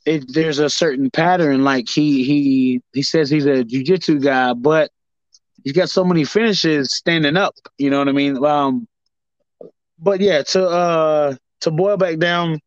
[0.07, 1.65] It, there's a certain pattern.
[1.65, 4.91] Like he he he says he's a jujitsu guy, but
[5.69, 7.55] he's got so many finishes standing up.
[7.77, 8.43] You know what I mean?
[8.43, 8.89] Um,
[9.99, 12.59] but yeah, to uh to boil back down,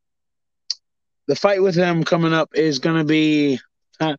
[1.26, 3.60] the fight with him coming up is gonna be.
[4.00, 4.16] Uh,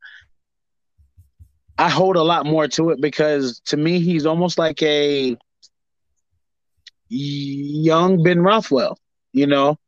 [1.79, 5.37] I hold a lot more to it because to me he's almost like a
[7.09, 8.99] young Ben Rothwell,
[9.33, 9.79] you know,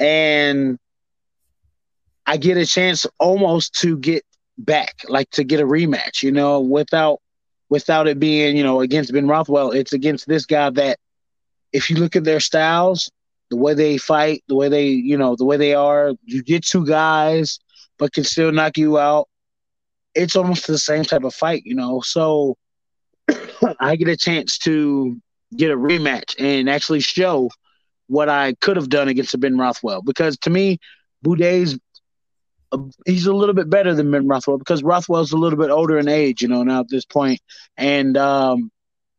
[0.00, 0.76] and
[2.26, 4.24] I get a chance almost to get
[4.58, 7.20] back, like to get a rematch, you know, without
[7.70, 9.70] without it being, you know, against Ben Rothwell.
[9.70, 10.98] It's against this guy that,
[11.72, 13.10] if you look at their styles,
[13.48, 16.66] the way they fight, the way they, you know, the way they are, you get
[16.66, 17.60] two guys,
[17.98, 19.28] but can still knock you out.
[20.14, 22.00] It's almost the same type of fight, you know.
[22.00, 22.56] So
[23.80, 25.16] I get a chance to
[25.56, 27.50] get a rematch and actually show
[28.08, 30.02] what I could have done against Ben Rothwell.
[30.02, 30.78] Because to me,
[31.24, 31.78] Buday's
[33.06, 36.08] he's a little bit better than Ben Rothwell because Rothwell's a little bit older in
[36.08, 37.40] age, you know, now at this point,
[37.76, 38.70] and um,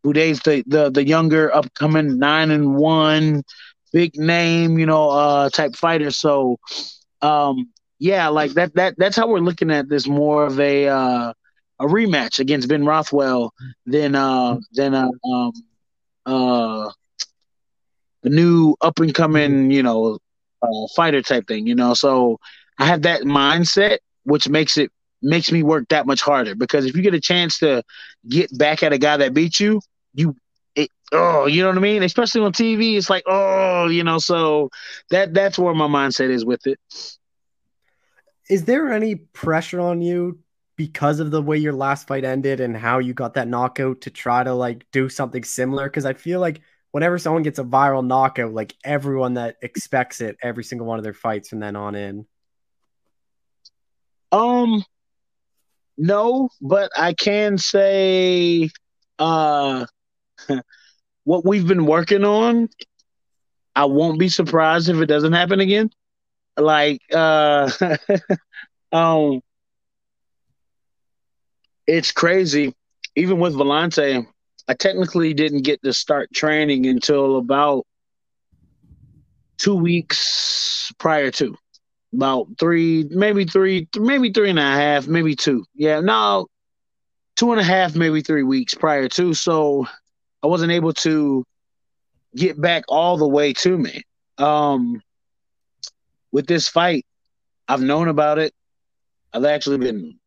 [0.06, 3.44] Buday's the, the the younger, upcoming nine and one,
[3.92, 6.12] big name, you know, uh, type fighter.
[6.12, 6.58] So,
[7.22, 11.34] um, yeah, like that that that's how we're looking at this more of a uh,
[11.80, 13.52] a rematch against Ben Rothwell
[13.86, 15.52] than uh than a um
[16.26, 16.90] uh
[18.24, 20.18] the new up and coming, you know,
[20.62, 21.94] uh, fighter type thing, you know.
[21.94, 22.38] So
[22.78, 26.96] I have that mindset, which makes it makes me work that much harder because if
[26.96, 27.84] you get a chance to
[28.28, 29.80] get back at a guy that beat you,
[30.14, 30.36] you
[30.76, 32.04] it, oh, you know what I mean?
[32.04, 34.70] Especially on TV, it's like, oh, you know, so
[35.10, 36.80] that that's where my mindset is with it.
[38.50, 40.40] Is there any pressure on you
[40.76, 44.10] because of the way your last fight ended and how you got that knockout to
[44.10, 45.86] try to like do something similar?
[45.86, 50.38] Because I feel like whenever someone gets a viral knockout, like everyone that expects it
[50.42, 52.26] every single one of their fights from then on in.
[54.32, 54.84] Um,
[55.98, 58.70] no, but I can say,
[59.20, 59.86] uh,
[61.24, 62.70] what we've been working on.
[63.76, 65.90] I won't be surprised if it doesn't happen again.
[66.58, 67.70] Like, uh,
[68.92, 69.42] um,
[71.88, 72.74] it's crazy.
[73.16, 74.26] Even with Villante,
[74.68, 77.86] I technically didn't get to start training until about
[79.58, 81.56] two weeks prior to
[82.14, 85.66] about three, maybe three, maybe three and a half, maybe two.
[85.74, 86.48] Yeah, no,
[87.36, 89.34] two and a half, maybe three weeks prior to.
[89.34, 89.88] So
[90.44, 91.46] I wasn't able to
[92.36, 94.04] get back all the way to me.
[94.38, 95.02] Um,
[96.32, 97.06] with this fight,
[97.68, 98.54] I've known about it.
[99.34, 100.20] I've actually been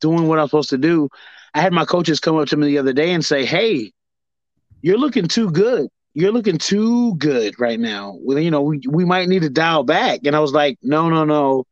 [0.00, 1.08] doing what I'm supposed to do.
[1.54, 3.92] I had my coaches come up to me the other day and say, "Hey,
[4.80, 8.16] you're looking too good you're looking too good right now.
[8.20, 10.20] Well, you know, we, we might need to dial back.
[10.24, 11.64] And I was like, no, no, no.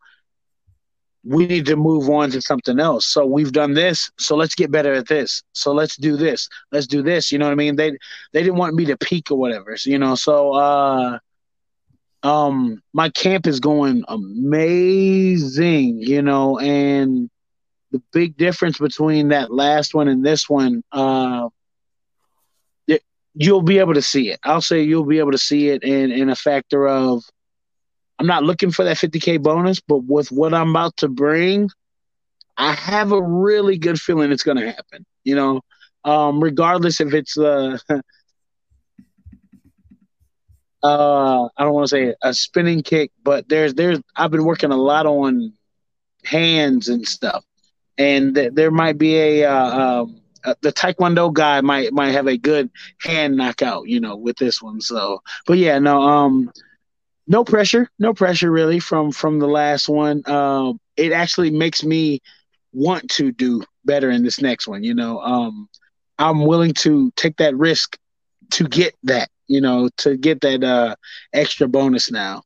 [1.23, 3.07] We need to move on to something else.
[3.07, 4.11] So we've done this.
[4.19, 5.43] So let's get better at this.
[5.53, 6.49] So let's do this.
[6.73, 7.31] Let's do this.
[7.31, 7.77] You know what I mean?
[7.77, 7.91] They
[8.33, 9.77] they didn't want me to peak or whatever.
[9.77, 11.19] So, you know, so uh
[12.23, 17.29] um my camp is going amazing, you know, and
[17.91, 21.49] the big difference between that last one and this one, uh
[23.35, 24.41] you'll be able to see it.
[24.45, 27.23] I'll say you'll be able to see it in in a factor of
[28.19, 31.71] I'm not looking for that 50k bonus, but with what I'm about to bring,
[32.57, 35.05] I have a really good feeling it's going to happen.
[35.25, 35.61] You know,
[36.05, 37.79] um, regardless if it's uh,
[40.83, 44.71] uh, I don't want to say a spinning kick, but there's there's I've been working
[44.73, 45.53] a lot on
[46.25, 47.45] hands and stuff,
[47.99, 52.27] and th- there might be a uh, um, uh, the taekwondo guy might might have
[52.27, 54.81] a good hand knockout, you know, with this one.
[54.81, 56.51] So, but yeah, no, um,
[57.27, 60.29] no pressure, no pressure really from from the last one.
[60.29, 62.21] Um, it actually makes me
[62.73, 64.83] want to do better in this next one.
[64.83, 65.69] You know, um,
[66.19, 67.97] I'm willing to take that risk
[68.53, 69.31] to get that.
[69.47, 70.95] You know, to get that uh,
[71.33, 72.43] extra bonus now.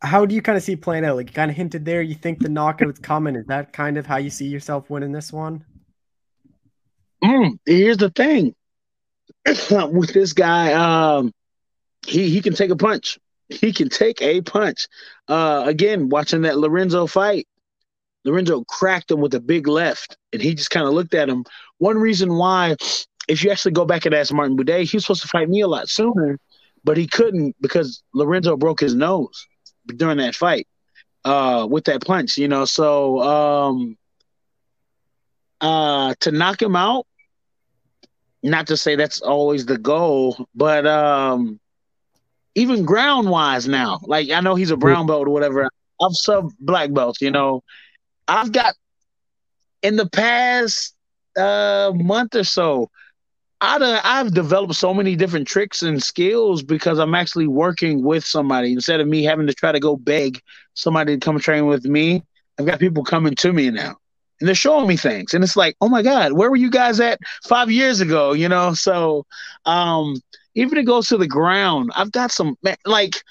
[0.00, 1.16] How do you kind of see playing out?
[1.16, 3.34] Like you kind of hinted there, you think the knockout's coming.
[3.34, 5.64] Is that kind of how you see yourself winning this one?
[7.22, 8.54] Mm, here's the thing
[9.92, 10.72] with this guy.
[10.72, 11.32] Um,
[12.06, 13.18] he he can take a punch.
[13.48, 14.86] He can take a punch.
[15.26, 17.46] Uh, again, watching that Lorenzo fight,
[18.24, 21.44] Lorenzo cracked him with a big left, and he just kind of looked at him.
[21.78, 22.76] One reason why,
[23.28, 25.60] if you actually go back and ask Martin Buday, he was supposed to fight me
[25.62, 26.38] a lot sooner,
[26.84, 29.46] but he couldn't because Lorenzo broke his nose
[29.96, 30.66] during that fight
[31.24, 32.38] uh, with that punch.
[32.38, 33.96] You know, so um,
[35.60, 37.06] uh, to knock him out,
[38.42, 41.58] not to say that's always the goal, but um,
[42.54, 44.00] even ground wise now.
[44.02, 45.68] Like I know he's a brown belt or whatever.
[46.00, 47.62] I've sub black belts, you know.
[48.26, 48.74] I've got
[49.82, 50.94] in the past
[51.36, 52.90] uh month or so,
[53.60, 58.72] I I've developed so many different tricks and skills because I'm actually working with somebody
[58.72, 60.40] instead of me having to try to go beg
[60.74, 62.22] somebody to come train with me.
[62.58, 63.96] I've got people coming to me now
[64.40, 67.00] and they're showing me things and it's like oh my god where were you guys
[67.00, 69.24] at five years ago you know so
[69.64, 70.14] um
[70.58, 73.22] even it goes to the ground, I've got some like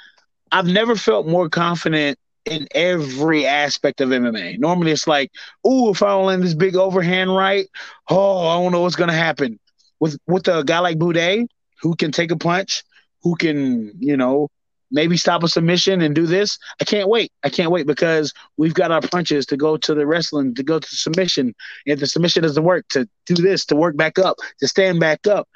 [0.52, 4.58] I've never felt more confident in every aspect of MMA.
[4.60, 5.32] Normally it's like,
[5.66, 7.68] oh, if I don't land this big overhand right,
[8.10, 9.60] oh, I don't know what's gonna happen.
[10.00, 11.46] With with a guy like Buday,
[11.82, 12.84] who can take a punch,
[13.24, 14.48] who can, you know,
[14.92, 16.58] maybe stop a submission and do this.
[16.80, 17.32] I can't wait.
[17.44, 20.80] I can't wait because we've got our punches to go to the wrestling, to go
[20.80, 21.56] to submission.
[21.86, 25.28] If the submission doesn't work, to do this, to work back up, to stand back
[25.28, 25.48] up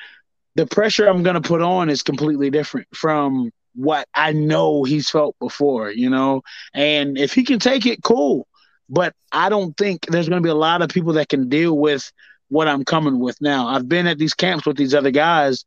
[0.56, 5.10] the pressure I'm going to put on is completely different from what I know he's
[5.10, 6.42] felt before, you know?
[6.74, 8.48] And if he can take it, cool.
[8.90, 11.78] But I don't think there's going to be a lot of people that can deal
[11.78, 12.12] with
[12.50, 13.68] what I'm coming with now.
[13.68, 15.64] I've been at these camps with these other guys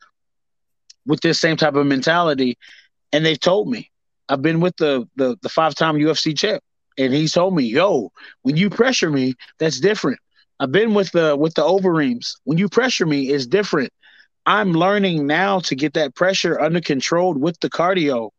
[1.06, 2.58] with this same type of mentality,
[3.14, 3.90] and they've told me.
[4.28, 6.62] I've been with the the, the five time UFC champ,
[6.98, 8.10] and he told me, "Yo,
[8.42, 10.18] when you pressure me, that's different."
[10.58, 12.36] I've been with the with the Overeems.
[12.44, 13.92] When you pressure me, it's different.
[14.46, 18.30] I'm learning now to get that pressure under control with the cardio.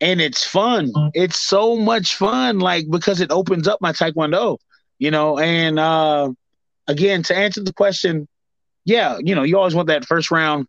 [0.00, 0.92] And it's fun.
[0.92, 1.08] Mm-hmm.
[1.14, 4.58] It's so much fun, like because it opens up my taekwondo,
[4.98, 5.38] you know.
[5.38, 6.32] And uh
[6.86, 8.28] again, to answer the question,
[8.84, 10.66] yeah, you know, you always want that first round,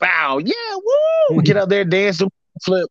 [0.00, 1.40] wow, yeah, woo, mm-hmm.
[1.40, 2.22] get out there, dance,
[2.62, 2.88] flip.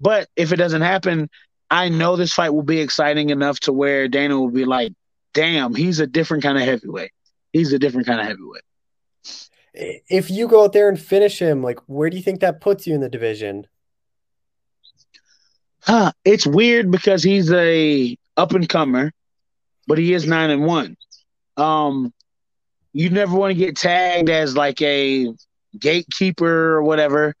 [0.00, 1.28] But if it doesn't happen,
[1.70, 4.92] I know this fight will be exciting enough to where Dana will be like,
[5.34, 7.10] damn, he's a different kind of heavyweight.
[7.52, 8.62] He's a different kind of heavyweight
[9.78, 12.86] if you go out there and finish him, like where do you think that puts
[12.86, 13.66] you in the division?
[15.82, 19.12] Huh, it's weird because he's a up and comer,
[19.86, 20.96] but he is nine and one.
[21.56, 22.12] Um,
[22.92, 25.32] you never want to get tagged as like a
[25.78, 27.34] gatekeeper or whatever,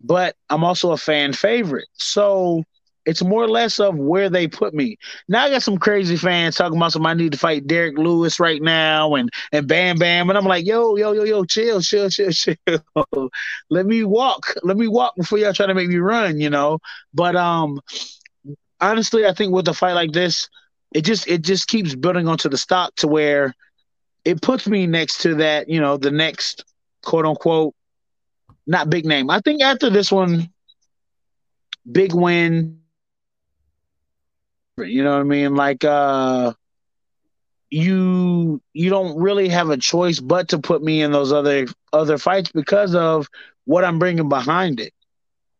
[0.00, 1.88] but I'm also a fan favorite.
[1.94, 2.62] So
[3.06, 4.96] it's more or less of where they put me.
[5.28, 8.38] Now I got some crazy fans talking about some I need to fight Derrick Lewis
[8.38, 10.28] right now and and Bam Bam.
[10.28, 13.30] And I'm like, yo, yo, yo, yo, chill, chill, chill, chill.
[13.70, 14.54] Let me walk.
[14.62, 16.78] Let me walk before y'all try to make me run, you know.
[17.14, 17.80] But um
[18.80, 20.48] honestly, I think with a fight like this,
[20.94, 23.54] it just it just keeps building onto the stock to where
[24.24, 26.64] it puts me next to that, you know, the next
[27.04, 27.74] quote unquote
[28.68, 29.30] not big name.
[29.30, 30.50] I think after this one,
[31.90, 32.78] big win,
[34.78, 35.54] you know what I mean?
[35.54, 36.52] Like uh
[37.70, 42.18] you you don't really have a choice but to put me in those other other
[42.18, 43.28] fights because of
[43.64, 44.92] what I'm bringing behind it.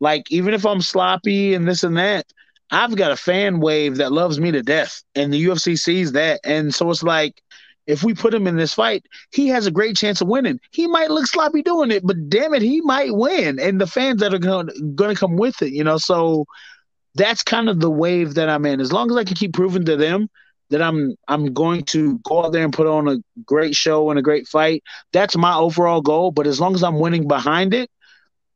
[0.00, 2.26] Like even if I'm sloppy and this and that,
[2.70, 6.40] I've got a fan wave that loves me to death, and the UFC sees that,
[6.44, 7.42] and so it's like
[7.88, 10.61] if we put him in this fight, he has a great chance of winning.
[10.70, 14.20] He might look sloppy doing it, but damn it, he might win, and the fans
[14.20, 15.96] that are going to come with it, you know.
[15.96, 16.44] So
[17.14, 18.81] that's kind of the wave that I'm in.
[18.81, 20.29] As long as I can keep proving to them
[20.70, 24.18] that I'm I'm going to go out there and put on a great show and
[24.18, 26.31] a great fight, that's my overall goal.
[26.31, 27.90] But as long as I'm winning behind it,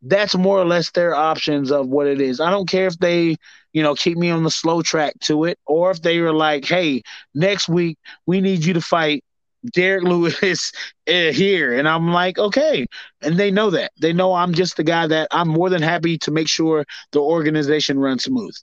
[0.02, 2.40] that's more or less their options of what it is.
[2.40, 3.36] I don't care if they,
[3.72, 6.64] you know, keep me on the slow track to it, or if they were like,
[6.64, 7.02] "Hey,
[7.34, 9.24] next week we need you to fight
[9.72, 10.72] Derrick Lewis
[11.06, 11.78] here.
[11.78, 12.86] And I'm like, okay.
[13.20, 13.92] And they know that.
[14.00, 17.20] They know I'm just the guy that I'm more than happy to make sure the
[17.20, 18.54] organization runs smooth.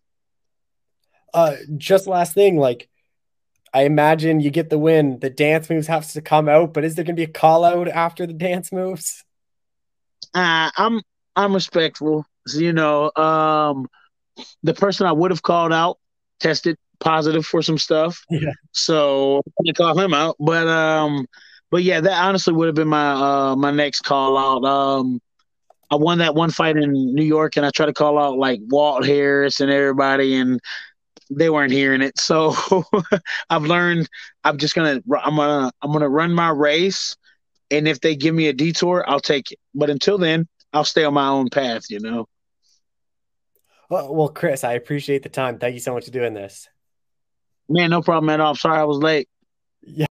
[1.34, 2.90] Uh, just last thing, like,
[3.72, 5.20] I imagine you get the win.
[5.20, 7.64] The dance moves have to come out, but is there going to be a call
[7.64, 9.24] out after the dance moves?
[10.34, 11.02] Uh, I'm
[11.40, 12.26] I'm respectful.
[12.56, 13.88] You know, um,
[14.64, 15.98] the person I would have called out
[16.40, 18.24] tested positive for some stuff.
[18.30, 18.52] Yeah.
[18.74, 20.38] So I call him out.
[20.40, 21.28] But um
[21.72, 24.66] but yeah, that honestly would have been my uh my next call out.
[24.66, 25.20] Um
[25.92, 28.60] I won that one fight in New York and I tried to call out like
[28.70, 30.60] Walt Harris and everybody and
[31.32, 32.20] they weren't hearing it.
[32.20, 32.56] So
[33.50, 34.10] I've learned
[34.44, 37.16] I'm just gonna I'm gonna I'm gonna run my race
[37.72, 39.60] and if they give me a detour, I'll take it.
[39.76, 42.28] But until then, I'll stay on my own path, you know.
[43.90, 45.58] Well, well, Chris, I appreciate the time.
[45.58, 46.68] Thank you so much for doing this.
[47.68, 48.52] Man, no problem at all.
[48.52, 49.28] I'm sorry I was late.
[49.82, 50.06] Yeah.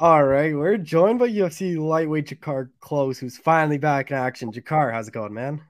[0.00, 4.52] All right, we're joined by UFC lightweight Drakkar Klose, who's finally back in action.
[4.52, 5.60] JaKarr, how's it going, man?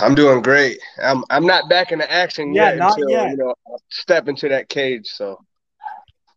[0.00, 0.78] I'm doing great.
[1.02, 3.30] I'm I'm not back in the action yeah, yet not until yet.
[3.30, 5.08] you know I step into that cage.
[5.08, 5.38] So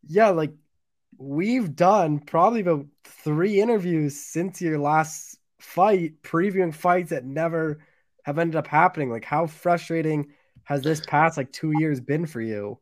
[0.08, 0.52] Yeah, like
[1.18, 7.80] we've done probably about three interviews since your last fight, previewing fights that never
[8.24, 9.10] have ended up happening.
[9.10, 10.34] Like, how frustrating
[10.64, 12.80] has this past like two years been for you?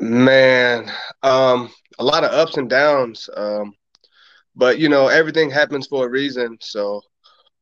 [0.00, 0.90] man,
[1.22, 3.28] um, a lot of ups and downs.
[3.36, 3.74] Um,
[4.54, 6.58] but you know everything happens for a reason.
[6.60, 7.02] So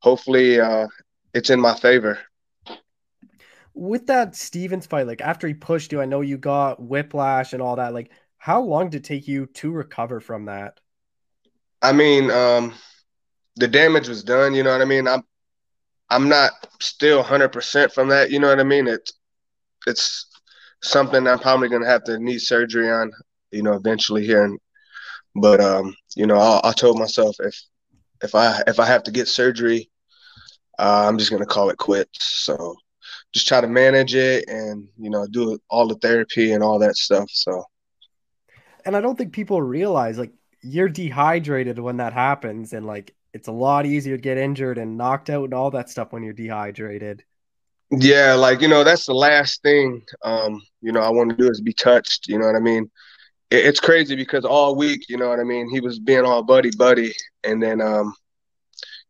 [0.00, 0.86] hopefully uh,
[1.34, 2.18] it's in my favor.
[3.74, 7.60] With that Stephens fight, like after he pushed you, I know you got whiplash and
[7.60, 7.92] all that.
[7.92, 10.80] Like, how long did it take you to recover from that?
[11.82, 12.72] I mean, um,
[13.56, 14.54] the damage was done.
[14.54, 15.08] You know what I mean.
[15.08, 15.22] I'm
[16.10, 18.30] I'm not still 100 percent from that.
[18.30, 18.88] You know what I mean.
[18.88, 19.12] It's
[19.86, 20.26] it's
[20.82, 23.12] something I'm probably gonna have to need surgery on.
[23.52, 24.44] You know, eventually here.
[24.44, 24.58] And,
[25.34, 27.60] but um, you know, I, I told myself if
[28.22, 29.90] if I if I have to get surgery,
[30.78, 32.24] uh, I'm just gonna call it quits.
[32.44, 32.76] So
[33.32, 36.96] just try to manage it and you know do all the therapy and all that
[36.96, 37.28] stuff.
[37.32, 37.64] So
[38.84, 40.32] And I don't think people realize like
[40.62, 44.98] you're dehydrated when that happens, and like it's a lot easier to get injured and
[44.98, 47.24] knocked out and all that stuff when you're dehydrated.
[47.90, 51.50] yeah, like you know that's the last thing um, you know I want to do
[51.50, 52.28] is be touched.
[52.28, 52.90] You know what I mean?
[53.50, 56.42] It, it's crazy because all week, you know what I mean, he was being all
[56.42, 57.12] buddy buddy,
[57.44, 58.14] and then um,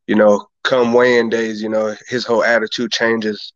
[0.07, 3.53] you know come weighing days, you know his whole attitude changes.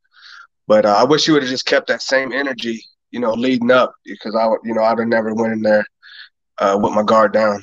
[0.67, 3.71] But uh, I wish he would have just kept that same energy, you know, leading
[3.73, 5.85] up because I, would- you know, I'd have never went in there
[6.59, 7.63] uh, with my guard down.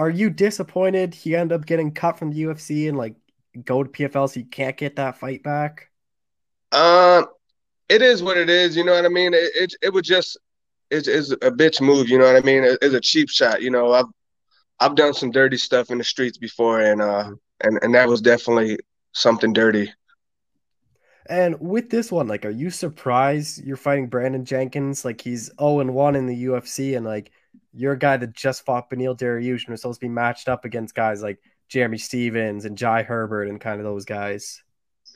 [0.00, 3.16] Are you disappointed he ended up getting cut from the UFC and like
[3.66, 5.90] go to PFL so you can't get that fight back?
[6.72, 7.26] Um,
[7.90, 8.74] it is what it is.
[8.74, 9.34] You know what I mean?
[9.34, 10.38] It it, it was just
[10.90, 12.08] it's, it's a bitch move.
[12.08, 12.64] You know what I mean?
[12.64, 13.60] It, it's a cheap shot.
[13.60, 14.06] You know, I've
[14.80, 18.22] I've done some dirty stuff in the streets before, and uh, and and that was
[18.22, 18.78] definitely
[19.12, 19.92] something dirty.
[21.28, 25.04] And with this one, like, are you surprised you're fighting Brandon Jenkins?
[25.04, 27.30] Like, he's 0 and 1 in the UFC, and like,
[27.72, 30.64] you're a guy that just fought Beneil Dariush and was supposed to be matched up
[30.64, 34.62] against guys like Jeremy Stephens and Jai Herbert and kind of those guys.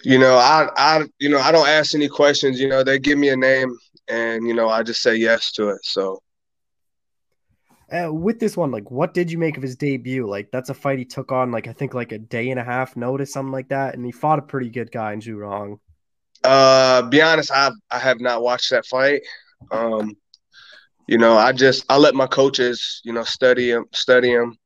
[0.02, 2.60] You know, I I you know I don't ask any questions.
[2.60, 3.76] You know, they give me a name,
[4.08, 5.80] and you know I just say yes to it.
[5.84, 6.20] So
[7.92, 10.26] Uh, with this one, like, what did you make of his debut?
[10.26, 12.64] Like, that's a fight he took on, like, I think, like a day and a
[12.64, 15.78] half notice, something like that, and he fought a pretty good guy in Zhu Rong.
[16.42, 19.22] Uh, be honest, I I have not watched that fight.
[19.70, 20.16] Um,
[21.06, 24.56] you know, I just I let my coaches, you know, study him, study him.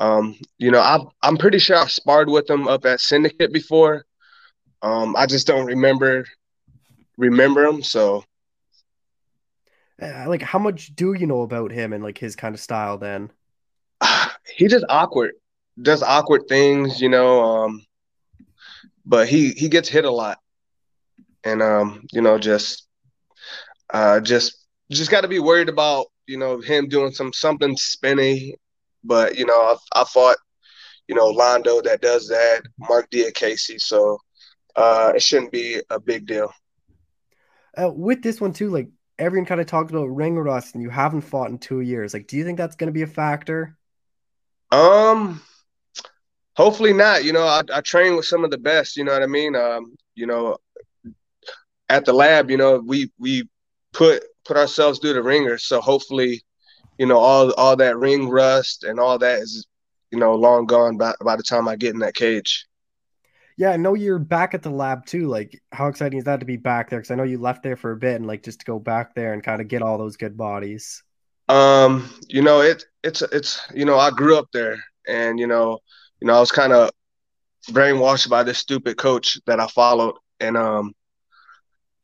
[0.00, 4.04] Um, you know, I I'm pretty sure I sparred with him up at Syndicate before.
[4.80, 6.24] Um, I just don't remember
[7.16, 7.82] remember him.
[7.82, 8.24] So
[10.26, 12.98] like, how much do you know about him and like his kind of style?
[12.98, 13.30] Then,
[14.56, 15.32] he just awkward,
[15.80, 17.42] does awkward things, you know.
[17.42, 17.84] Um,
[19.04, 20.38] but he he gets hit a lot,
[21.44, 22.86] and um, you know, just
[23.90, 28.56] uh, just just got to be worried about you know him doing some something spinny.
[29.04, 29.60] But you know,
[29.94, 30.36] I, I fought
[31.08, 34.18] you know Lando that does that, Marc Diakiese, so
[34.76, 36.52] uh, it shouldn't be a big deal.
[37.80, 40.90] uh, with this one too, like everyone kind of talked about ring rust, and you
[40.90, 42.12] haven't fought in two years.
[42.14, 43.76] Like, do you think that's going to be a factor?
[44.70, 45.42] Um,
[46.56, 47.24] hopefully not.
[47.24, 48.96] You know, I, I train with some of the best.
[48.96, 49.54] You know what I mean?
[49.56, 50.56] Um, you know,
[51.88, 53.48] at the lab, you know, we we
[53.92, 55.58] put put ourselves through the ringer.
[55.58, 56.42] So hopefully,
[56.98, 59.66] you know, all all that ring rust and all that is,
[60.10, 62.66] you know, long gone by by the time I get in that cage.
[63.58, 65.28] Yeah, I know you're back at the lab too.
[65.28, 66.98] Like, how exciting is that to be back there?
[66.98, 69.14] Because I know you left there for a bit, and like just to go back
[69.14, 71.02] there and kind of get all those good bodies.
[71.48, 75.78] Um, you know, it it's it's you know, I grew up there and you know,
[76.20, 76.90] you know, I was kind of
[77.70, 80.94] brainwashed by this stupid coach that I followed and um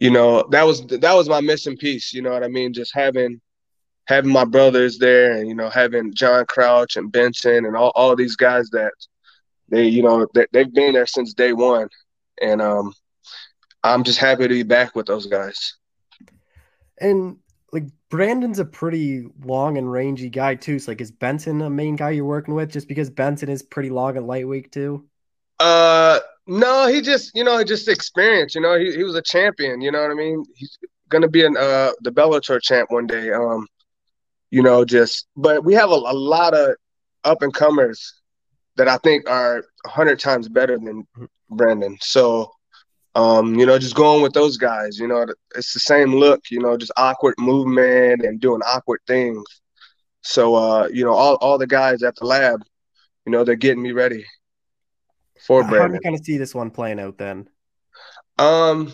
[0.01, 2.73] you know, that was that was my missing piece, you know what I mean?
[2.73, 3.41] Just having
[4.07, 8.17] having my brothers there and you know, having John Crouch and Benson and all, all
[8.17, 8.93] these guys that
[9.69, 11.89] they, you know, they, they've been there since day one.
[12.41, 12.95] And um
[13.83, 15.75] I'm just happy to be back with those guys.
[17.01, 17.39] And
[17.73, 20.79] like Brandon's a pretty long and rangy guy too.
[20.79, 22.73] So like, is Benson a main guy you're working with?
[22.73, 25.07] Just because Benson is pretty long and lightweight too.
[25.61, 28.55] Uh, no, he just you know just experience.
[28.55, 29.81] You know, he he was a champion.
[29.83, 30.45] You know what I mean?
[30.57, 30.79] He's
[31.11, 33.31] gonna be an uh the Bellator champ one day.
[33.31, 33.67] Um,
[34.51, 36.77] you know, just but we have a, a lot of
[37.25, 38.15] up and comers
[38.77, 41.07] that I think are hundred times better than
[41.51, 41.99] Brandon.
[42.01, 42.51] So
[43.15, 45.27] um, you know, just going with those guys, you know,
[45.57, 49.43] it's the same look, you know, just awkward movement and doing awkward things.
[50.23, 52.63] So, uh, you know, all, all the guys at the lab,
[53.27, 54.25] you know, they're getting me ready
[55.47, 55.81] for Brandon.
[55.81, 57.49] How do you kind of see this one playing out then?
[58.39, 58.93] Um,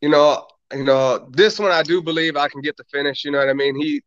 [0.00, 3.24] you know, you know, this one I do believe I can get the finish.
[3.24, 3.80] You know what I mean?
[3.80, 4.02] He,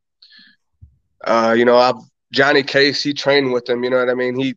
[1.26, 1.96] uh, you know, I've
[2.32, 3.04] Johnny Case.
[3.04, 3.84] He trained with him.
[3.84, 4.38] You know what I mean?
[4.38, 4.56] He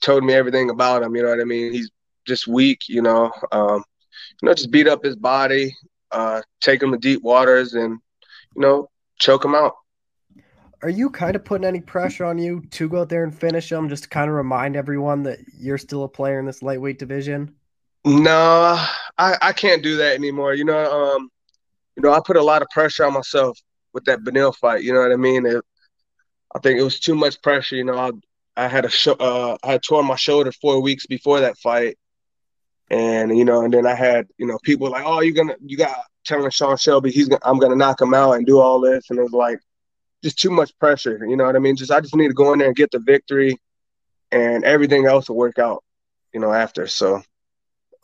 [0.00, 1.14] told me everything about him.
[1.16, 1.72] You know what I mean?
[1.72, 1.90] He's
[2.26, 2.88] just weak.
[2.88, 3.82] You know, um,
[4.40, 5.74] you know, just beat up his body,
[6.10, 7.98] uh, take him to deep waters, and
[8.54, 9.74] you know, choke him out.
[10.82, 13.70] Are you kind of putting any pressure on you to go out there and finish
[13.70, 16.98] him, just to kind of remind everyone that you're still a player in this lightweight
[16.98, 17.54] division?
[18.04, 18.84] No,
[19.18, 20.54] I, I can't do that anymore.
[20.54, 21.30] You know, um,
[21.96, 23.58] you know, I put a lot of pressure on myself
[23.92, 24.84] with that Beneil fight.
[24.84, 25.46] You know what I mean?
[25.46, 25.64] It,
[26.54, 27.74] I think it was too much pressure.
[27.76, 28.12] You know, I
[28.56, 31.96] I had a show, uh, I had torn my shoulder four weeks before that fight,
[32.90, 35.76] and you know, and then I had you know people like, oh, you're gonna you
[35.76, 39.10] got telling Sean Shelby he's gonna, I'm gonna knock him out and do all this,
[39.10, 39.58] and it was like
[40.22, 41.24] just too much pressure.
[41.26, 41.76] You know what I mean?
[41.76, 43.56] Just I just need to go in there and get the victory,
[44.32, 45.84] and everything else will work out.
[46.32, 47.22] You know, after so.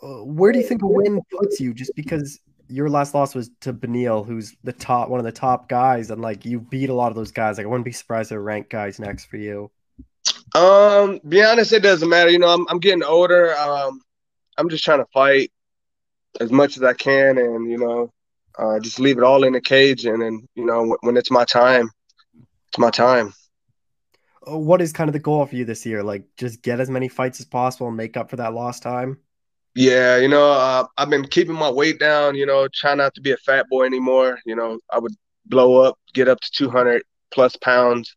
[0.02, 1.72] Uh, where do you think a win puts you?
[1.72, 2.38] Just because
[2.68, 6.20] your last loss was to Beneil, who's the top one of the top guys, and
[6.20, 7.58] like you beat a lot of those guys.
[7.58, 9.70] Like I wouldn't be surprised if ranked guys next for you.
[10.54, 12.30] Um, be honest, it doesn't matter.
[12.30, 13.54] You know, I'm I'm getting older.
[13.56, 14.00] Um,
[14.56, 15.52] I'm just trying to fight
[16.40, 18.12] as much as I can, and you know,
[18.58, 21.44] uh, just leave it all in the cage, and then you know, when it's my
[21.44, 21.90] time,
[22.74, 23.32] it's my time.
[24.50, 26.02] Uh, what is kind of the goal for you this year?
[26.02, 29.20] Like, just get as many fights as possible and make up for that lost time.
[29.76, 32.34] Yeah, you know, uh, I've been keeping my weight down.
[32.34, 34.40] You know, trying not to be a fat boy anymore.
[34.44, 35.14] You know, I would
[35.46, 37.02] blow up, get up to 200
[37.32, 38.16] plus pounds.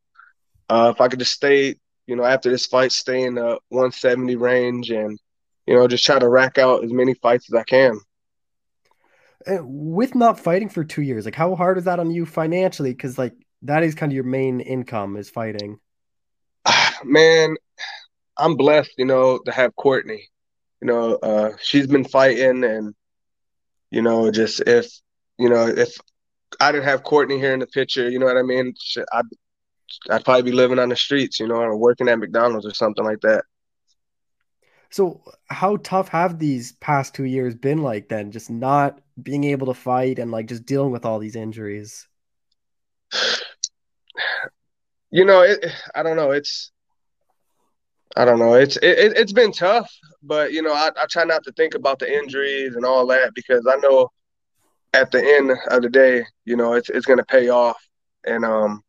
[0.70, 1.76] Uh, if I could just stay,
[2.08, 5.20] you know, after this fight, stay in the 170 range and
[5.68, 8.00] you know, just try to rack out as many fights as I can.
[9.48, 12.92] With not fighting for two years, like how hard is that on you financially?
[12.92, 13.34] Because like
[13.64, 15.80] that is kind of your main income is fighting.
[17.04, 17.56] Man,
[18.38, 20.30] I'm blessed, you know, to have Courtney.
[20.82, 22.94] You know, uh, she's been fighting, and
[23.90, 24.88] you know, just if
[25.40, 25.98] you know, if
[26.60, 28.74] I didn't have Courtney here in the picture, you know what I mean?
[29.12, 29.26] I'd
[30.10, 33.04] I'd probably be living on the streets, you know, or working at McDonald's or something
[33.04, 33.46] like that.
[34.90, 38.32] So, how tough have these past two years been like then?
[38.32, 42.08] Just not being able to fight and like just dealing with all these injuries?
[45.12, 46.32] You know, it, I don't know.
[46.32, 46.72] It's,
[48.16, 48.54] I don't know.
[48.56, 49.90] It's it, it's been tough,
[50.24, 53.34] but you know, I, I try not to think about the injuries and all that
[53.36, 54.10] because I know
[54.94, 57.78] at the end of the day, you know, it's it's gonna pay off,
[58.26, 58.84] and um,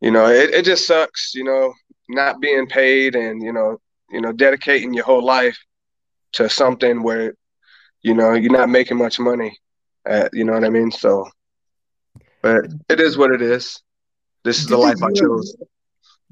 [0.00, 1.72] you know, it, it just sucks, you know,
[2.08, 3.78] not being paid and you know
[4.10, 5.56] you know, dedicating your whole life
[6.32, 7.34] to something where,
[8.02, 9.56] you know, you're not making much money.
[10.06, 10.90] At, you know what I mean?
[10.90, 11.26] So,
[12.42, 13.80] but it is what it is.
[14.44, 15.56] This is did the life the I chose.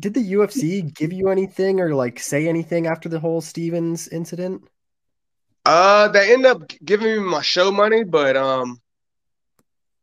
[0.01, 4.63] Did the UFC give you anything or like say anything after the whole Stephens incident?
[5.65, 8.81] Uh, they end up giving me my show money, but um,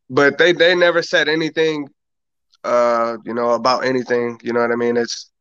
[0.09, 1.87] but they they never said anything,
[2.63, 4.39] uh, you know, about anything.
[4.43, 4.97] You know what I mean?
[4.97, 5.31] It's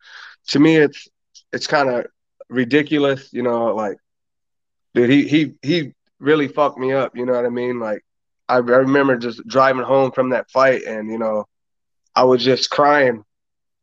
[0.48, 1.08] to me, it's
[1.52, 2.06] it's kind of
[2.48, 3.98] ridiculous, you know, like
[4.94, 7.80] dude, he he he really fucked me up, you know what I mean?
[7.80, 8.03] Like
[8.48, 11.44] I, I remember just driving home from that fight and, you know,
[12.14, 13.24] I was just crying.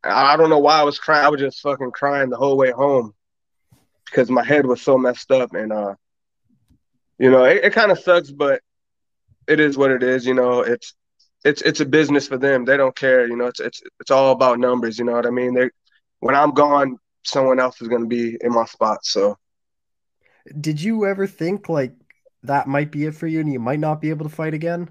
[0.04, 1.24] I don't know why I was crying.
[1.24, 3.14] I was just fucking crying the whole way home
[4.06, 5.94] because my head was so messed up and uh
[7.18, 8.62] you know, it, it kind of sucks, but
[9.46, 10.60] it is what it is, you know.
[10.60, 10.94] It's
[11.44, 12.64] it's it's a business for them.
[12.64, 13.46] They don't care, you know.
[13.46, 15.54] It's it's it's all about numbers, you know what I mean?
[15.54, 15.70] They
[16.20, 19.04] when I'm gone, someone else is going to be in my spot.
[19.04, 19.36] So,
[20.60, 21.92] did you ever think like
[22.44, 24.90] that might be it for you, and you might not be able to fight again?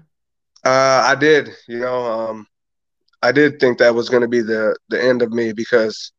[0.64, 1.50] Uh, I did.
[1.68, 2.46] You know, um,
[3.22, 6.12] I did think that was going to be the the end of me because,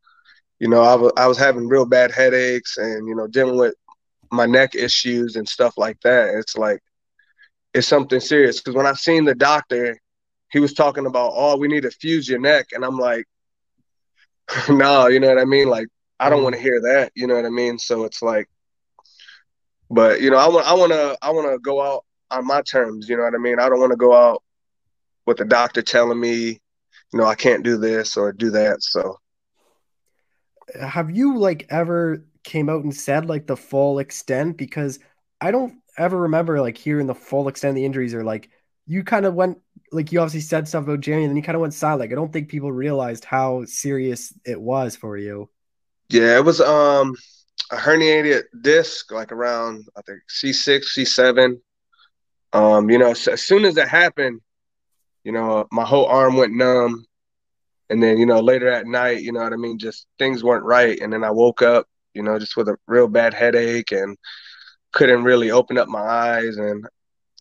[0.59, 3.75] you know, I was I was having real bad headaches and you know dealing with
[4.31, 6.35] my neck issues and stuff like that.
[6.35, 6.81] It's like
[7.73, 9.97] it's something serious because when I seen the doctor,
[10.51, 13.25] he was talking about, oh, we need to fuse your neck, and I'm like,
[14.69, 15.69] no, you know what I mean?
[15.69, 15.87] Like
[16.19, 17.11] I don't want to hear that.
[17.15, 17.77] You know what I mean?
[17.77, 18.47] So it's like,
[19.93, 22.63] But you know, I want I want to I want to go out on my
[22.63, 23.07] terms.
[23.07, 23.59] You know what I mean?
[23.59, 24.41] I don't want to go out
[25.27, 26.59] with the doctor telling me,
[27.13, 28.81] you know, I can't do this or do that.
[28.81, 29.19] So,
[30.81, 34.57] have you like ever came out and said like the full extent?
[34.57, 34.99] Because
[35.39, 38.49] I don't ever remember like hearing the full extent of the injuries or like
[38.87, 39.59] you kind of went
[39.91, 41.99] like you obviously said stuff about Jerry and then you kind of went silent.
[41.99, 45.49] Like I don't think people realized how serious it was for you.
[46.09, 47.15] Yeah, it was um
[47.73, 51.59] a herniated disc like around I think C6, C7.
[52.53, 54.39] Um, you know, as soon as it happened,
[55.23, 57.05] you know, my whole arm went numb.
[57.89, 60.63] And then, you know, later at night, you know what I mean, just things weren't
[60.63, 60.99] right.
[60.99, 64.17] And then I woke up, you know, just with a real bad headache and
[64.93, 66.57] couldn't really open up my eyes.
[66.57, 66.85] And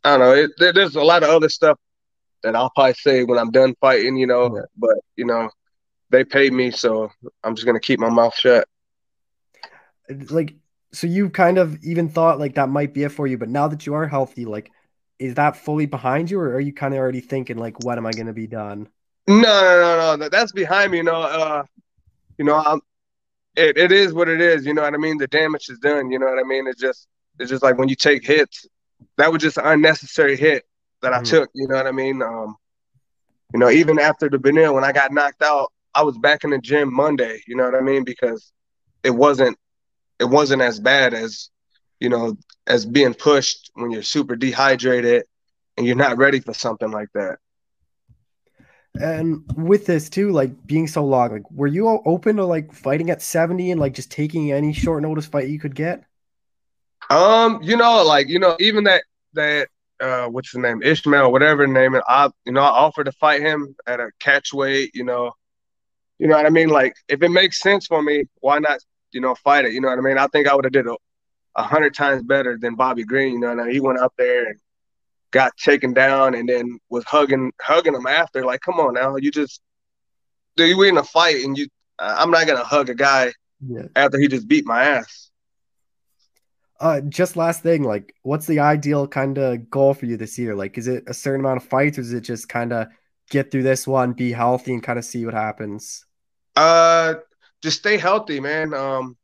[0.03, 1.79] I don't know, it, there, there's a lot of other stuff
[2.43, 4.63] that I'll probably say when I'm done fighting, you know, yeah.
[4.77, 5.49] but, you know,
[6.11, 7.11] they paid me, so
[7.45, 8.67] I'm just going to keep my mouth shut.
[10.31, 10.55] Like,
[10.93, 13.69] so you kind of even thought like that might be it for you, but now
[13.69, 14.71] that you are healthy, like,
[15.19, 18.07] is that fully behind you, or are you kind of already thinking like, when am
[18.07, 18.89] I going to be done?
[19.27, 20.29] No, no, no, no.
[20.29, 20.99] That's behind me.
[20.99, 21.63] You know, uh,
[22.39, 22.81] you know, I'm.
[23.55, 24.65] It, it is what it is.
[24.65, 25.19] You know what I mean.
[25.19, 26.11] The damage is done.
[26.11, 26.67] You know what I mean.
[26.67, 27.07] It's just
[27.39, 28.67] it's just like when you take hits.
[29.19, 30.65] That was just an unnecessary hit
[31.03, 31.51] that I mm took.
[31.55, 32.23] You know what I mean.
[32.23, 32.57] Um,
[33.53, 36.51] you know, even after the Beneil, when I got knocked out, I was back in
[36.51, 37.41] the gym Monday.
[37.47, 38.05] You know what I mean?
[38.05, 38.53] Because
[39.03, 39.59] it wasn't
[40.23, 41.51] it wasn't as bad as
[42.01, 45.25] you know as being pushed when you're super dehydrated
[45.77, 47.39] and you're not ready for something like that.
[49.01, 53.11] And with this too, like being so long, like were you open to like fighting
[53.11, 56.05] at 70 and like just taking any short notice fight you could get?
[57.11, 59.03] Um, you know, like, you know, even that
[59.33, 59.69] that
[59.99, 63.41] uh what's the name, Ishmael, whatever name it I you know, I offered to fight
[63.41, 65.33] him at a catch weight, you know.
[66.19, 66.69] You know what I mean?
[66.69, 68.79] Like if it makes sense for me, why not,
[69.13, 69.73] you know, fight it?
[69.73, 70.19] You know what I mean?
[70.19, 70.97] I think I would have did a,
[71.57, 73.35] a hundred times better than Bobby Green.
[73.35, 74.59] You know, and he went out there and
[75.31, 78.45] got taken down and then was hugging hugging him after.
[78.45, 79.61] Like, come on now, you just
[80.57, 81.67] dude, we in a fight and you.
[81.99, 83.33] I'm not gonna hug a guy
[83.67, 83.87] yeah.
[83.95, 85.31] after he just beat my ass.
[86.81, 90.57] Uh, just last thing, like, what's the ideal kind of goal for you this year?
[90.57, 92.89] Like, is it a certain amount of fights, or is it just kind of
[93.31, 96.05] get through this one, be healthy, and kind of see what happens?
[96.57, 97.15] Uh,
[97.63, 98.75] just stay healthy, man.
[98.75, 99.17] Um,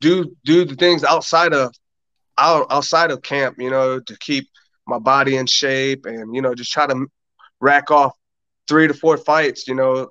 [0.00, 1.74] do do the things outside of
[2.38, 4.48] out, outside of camp, you know, to keep
[4.86, 7.06] my body in shape and you know just try to
[7.60, 8.12] rack off
[8.68, 10.08] three to four fights, you know,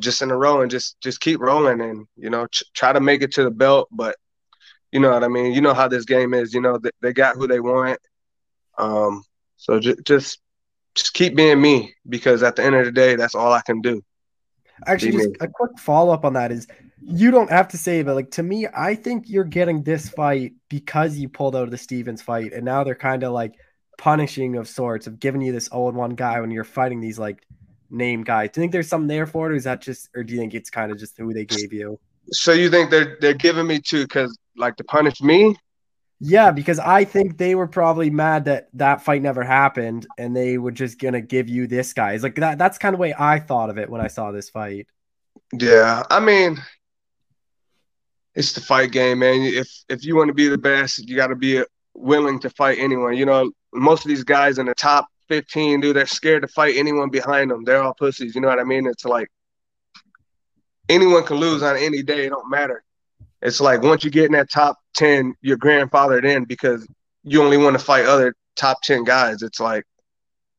[0.00, 3.00] just in a row and just just keep rolling and you know ch- try to
[3.00, 3.88] make it to the belt.
[3.90, 4.16] But
[4.92, 5.52] you know what I mean.
[5.52, 6.54] You know how this game is.
[6.54, 7.98] You know they, they got who they want.
[8.78, 9.22] Um,
[9.56, 10.40] so j- just
[10.94, 13.80] just keep being me because at the end of the day, that's all I can
[13.80, 14.02] do.
[14.86, 16.66] Actually, just a quick follow up on that is
[17.02, 20.52] you don't have to say, but like to me, I think you're getting this fight
[20.68, 23.54] because you pulled out of the Stephens fight, and now they're kind of like
[23.98, 27.46] punishing of sorts of giving you this old one guy when you're fighting these like
[27.90, 28.50] name guys.
[28.50, 30.38] Do you think there's something there for it, or is that just, or do you
[30.38, 31.98] think it's kind of just who they gave you?
[32.32, 35.56] So you think they're they're giving me two because like to punish me?
[36.22, 40.58] Yeah, because I think they were probably mad that that fight never happened, and they
[40.58, 42.12] were just gonna give you this guy.
[42.12, 42.58] It's like that.
[42.58, 44.86] That's kind of way I thought of it when I saw this fight.
[45.52, 46.58] Yeah, I mean,
[48.34, 49.40] it's the fight game, man.
[49.40, 51.64] If if you want to be the best, you got to be
[51.94, 53.16] willing to fight anyone.
[53.16, 56.76] You know, most of these guys in the top 15, dude, they're scared to fight
[56.76, 57.64] anyone behind them.
[57.64, 58.34] They're all pussies.
[58.34, 58.86] You know what I mean?
[58.86, 59.28] It's like
[60.88, 62.26] anyone can lose on any day.
[62.26, 62.84] It don't matter.
[63.42, 66.86] It's like once you get in that top 10, you're grandfathered in because
[67.22, 69.42] you only want to fight other top 10 guys.
[69.42, 69.84] It's like,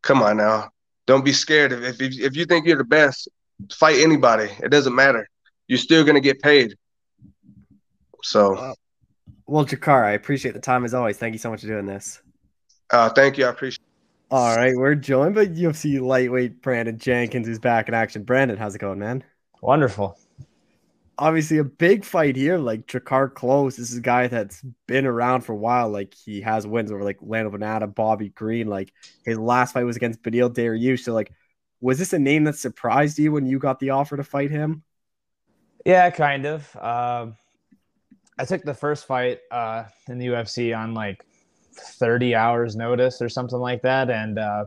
[0.02, 0.70] come on now.
[1.06, 1.72] Don't be scared.
[1.72, 3.30] If, if, if you think you're the best,
[3.72, 4.50] fight anybody.
[4.64, 5.28] It doesn't matter.
[5.68, 6.76] You're still going to get paid.
[8.24, 8.74] So,
[9.46, 11.18] well, Drakkar, I appreciate the time as always.
[11.18, 12.22] Thank you so much for doing this.
[12.90, 13.46] Uh, thank you.
[13.46, 13.80] I appreciate.
[14.30, 18.24] All right, we're joined by UFC lightweight Brandon Jenkins, who's back in action.
[18.24, 19.26] Brandon, how's it going, man?
[19.62, 20.18] Wonderful
[21.22, 22.58] obviously a big fight here.
[22.58, 25.88] Like Drakkar Klose, this is a guy that's been around for a while.
[25.88, 28.68] Like he has wins over like Lando Vannata, Bobby Green.
[28.68, 28.92] Like
[29.24, 31.02] his last fight was against Beneil Dariush.
[31.02, 31.32] So like,
[31.80, 34.84] was this a name that surprised you when you got the offer to fight him?
[35.86, 36.76] Yeah, kind of.
[36.76, 37.38] Um,
[38.38, 41.24] I took the first fight uh, in the UFC on like
[41.74, 44.66] 30 hours notice or something like that, and uh,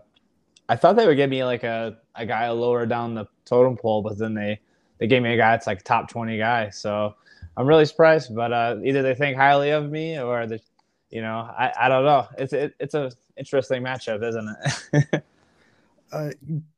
[0.68, 4.02] I thought they would give me like a, a guy lower down the totem pole,
[4.02, 4.60] but then they
[4.98, 6.70] they gave me a guy that's like top 20 guy.
[6.70, 7.14] So
[7.56, 10.60] I'm really surprised, but uh, either they think highly of me or the,
[11.10, 12.26] you know, I, I don't know.
[12.38, 14.56] It's it, it's a interesting matchup, isn't
[14.92, 15.24] it?
[16.12, 16.30] uh,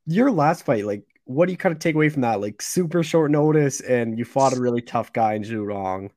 [0.07, 2.41] your last fight, like, what do you kind of take away from that?
[2.41, 6.11] Like super short notice, and you fought a really tough guy in Zhu Rong.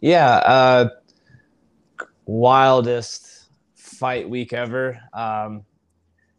[0.00, 0.88] Yeah, uh,
[2.26, 5.00] wildest fight week ever.
[5.12, 5.64] Um,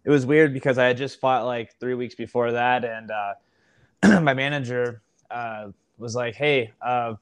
[0.03, 3.33] it was weird because I had just fought like three weeks before that, and uh,
[4.21, 5.01] my manager
[5.31, 7.15] uh, was like, "Hey, uh,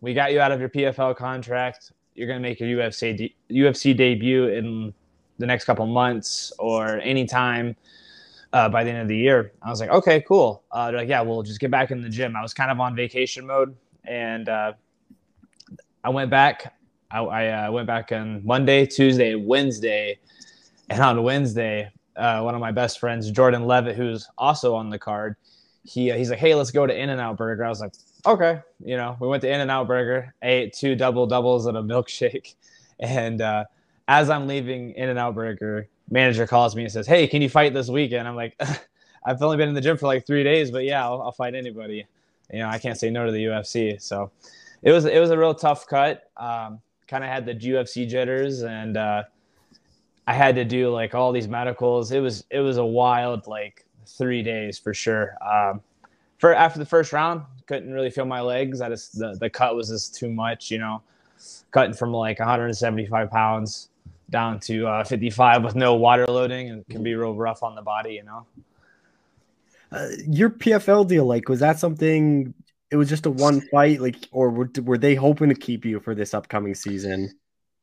[0.00, 1.92] we got you out of your PFL contract.
[2.14, 4.92] You're gonna make your UFC de- UFC debut in
[5.38, 7.76] the next couple months or anytime
[8.52, 11.08] uh, by the end of the year." I was like, "Okay, cool." Uh, they're like,
[11.08, 13.76] "Yeah, we'll just get back in the gym." I was kind of on vacation mode,
[14.04, 14.72] and uh,
[16.02, 16.74] I went back.
[17.10, 20.18] I, I uh, went back on Monday, Tuesday, Wednesday,
[20.90, 25.36] and on Wednesday, one of my best friends, Jordan Levitt, who's also on the card,
[25.84, 27.92] he he's like, "Hey, let's go to In and Out Burger." I was like,
[28.26, 29.16] "Okay," you know.
[29.20, 32.54] We went to In and Out Burger, ate two double doubles and a milkshake,
[33.00, 33.64] and uh,
[34.08, 37.48] as I'm leaving In and Out Burger, manager calls me and says, "Hey, can you
[37.48, 38.56] fight this weekend?" I'm like,
[39.26, 41.54] "I've only been in the gym for like three days, but yeah, I'll, I'll fight
[41.54, 42.06] anybody."
[42.52, 44.30] You know, I can't say no to the UFC, so
[44.82, 46.30] it was it was a real tough cut.
[46.36, 48.96] Um, kind of had the UFC jitters and.
[48.96, 49.24] Uh,
[50.26, 52.10] I had to do like all these medicals.
[52.10, 55.36] It was it was a wild like three days for sure.
[55.42, 55.80] Um,
[56.38, 58.80] for after the first round, couldn't really feel my legs.
[58.80, 61.02] I just the, the cut was just too much, you know,
[61.70, 63.88] cutting from like 175 pounds
[64.30, 67.82] down to uh, 55 with no water loading and can be real rough on the
[67.82, 68.46] body, you know.
[69.92, 72.52] Uh, your PFL deal, like, was that something?
[72.90, 76.00] It was just a one fight, like, or were, were they hoping to keep you
[76.00, 77.30] for this upcoming season?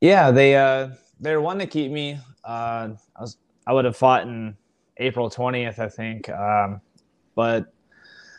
[0.00, 2.18] Yeah, they uh they were wanting to keep me.
[2.44, 4.56] Uh, I was I would have fought in
[5.02, 6.28] April 20th, I think.
[6.28, 6.80] Um,
[7.34, 7.72] but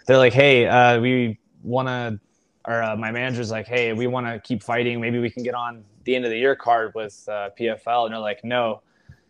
[0.06, 2.20] they're like, hey, uh, we want to,
[2.66, 5.00] or uh, my manager's like, hey, we want to keep fighting.
[5.02, 8.06] Maybe we can get on the end of the year card with uh, PFL.
[8.06, 8.82] And they're like, no.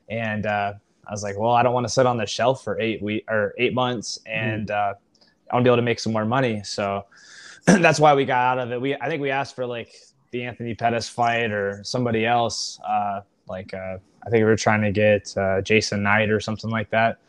[0.10, 0.74] And uh,
[1.08, 3.26] I was like, well, I don't want to sit on the shelf for eight week
[3.30, 4.74] or eight months, and mm.
[4.74, 6.64] I want to be able to make some more money.
[6.64, 7.06] So
[7.66, 8.82] that's why we got out of it.
[8.82, 9.94] We I think we asked for like
[10.32, 12.80] the Anthony Pettis fight or somebody else.
[12.88, 16.70] Uh, like uh, I think we were trying to get uh, Jason Knight or something
[16.70, 17.20] like that.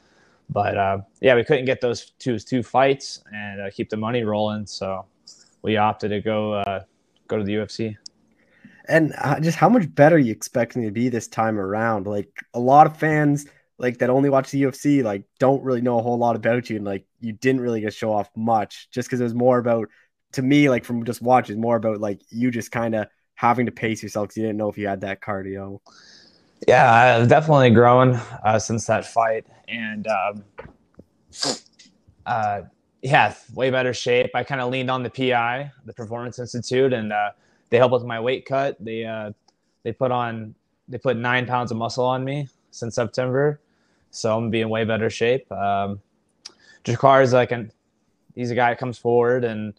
[0.51, 4.23] But uh, yeah, we couldn't get those two two fights and uh, keep the money
[4.25, 5.07] rolling, so
[5.63, 6.83] we opted to go uh,
[7.29, 7.97] go to the UFC.
[8.87, 12.07] And uh, just how much better you expecting to be this time around?
[12.07, 13.47] Like a lot of fans
[13.79, 16.77] like that only watch the UFC like don't really know a whole lot about you
[16.77, 19.89] and like you didn't really get show off much just because it was more about
[20.33, 23.73] to me like from just watching more about like you just kind of having to
[23.73, 25.81] pace yourself because you didn't know if you had that cardio.
[26.69, 30.45] Yeah, I've definitely grown uh, since that fight, and um,
[32.27, 32.63] uh,
[33.03, 34.31] yeah, way better shape.
[34.35, 37.31] I kind of leaned on the PI, the Performance Institute, and uh,
[37.71, 38.77] they helped with my weight cut.
[38.81, 39.33] They uh,
[39.85, 40.55] they put on
[40.89, 43.61] they put nine pounds of muscle on me since September,
[44.11, 45.51] so I'm being way better shape.
[45.53, 46.01] Um,
[46.85, 47.73] Drakkar is like an
[48.35, 49.75] he's a guy that comes forward, and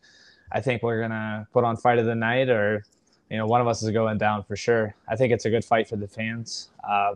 [0.52, 2.86] I think we're gonna put on fight of the night or
[3.30, 4.96] you know, one of us is going down for sure.
[5.08, 6.70] I think it's a good fight for the fans.
[6.88, 7.16] Uh,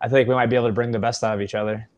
[0.00, 1.88] I think we might be able to bring the best out of each other.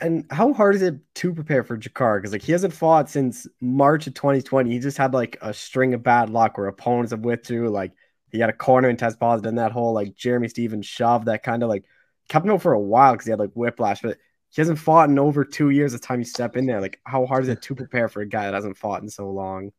[0.00, 2.18] And how hard is it to prepare for Drakkar?
[2.18, 4.70] Because like he hasn't fought since March of 2020.
[4.70, 7.68] He just had like a string of bad luck where opponents have withdrew.
[7.68, 7.92] Like
[8.30, 11.42] he had a corner and test positive, and that whole like Jeremy Stephens shove that
[11.42, 11.84] kind of like
[12.28, 14.00] kept him out for a while because he had like whiplash.
[14.00, 14.16] But
[14.48, 15.92] he hasn't fought in over two years.
[15.92, 18.26] The time you step in there, like how hard is it to prepare for a
[18.26, 19.72] guy that hasn't fought in so long?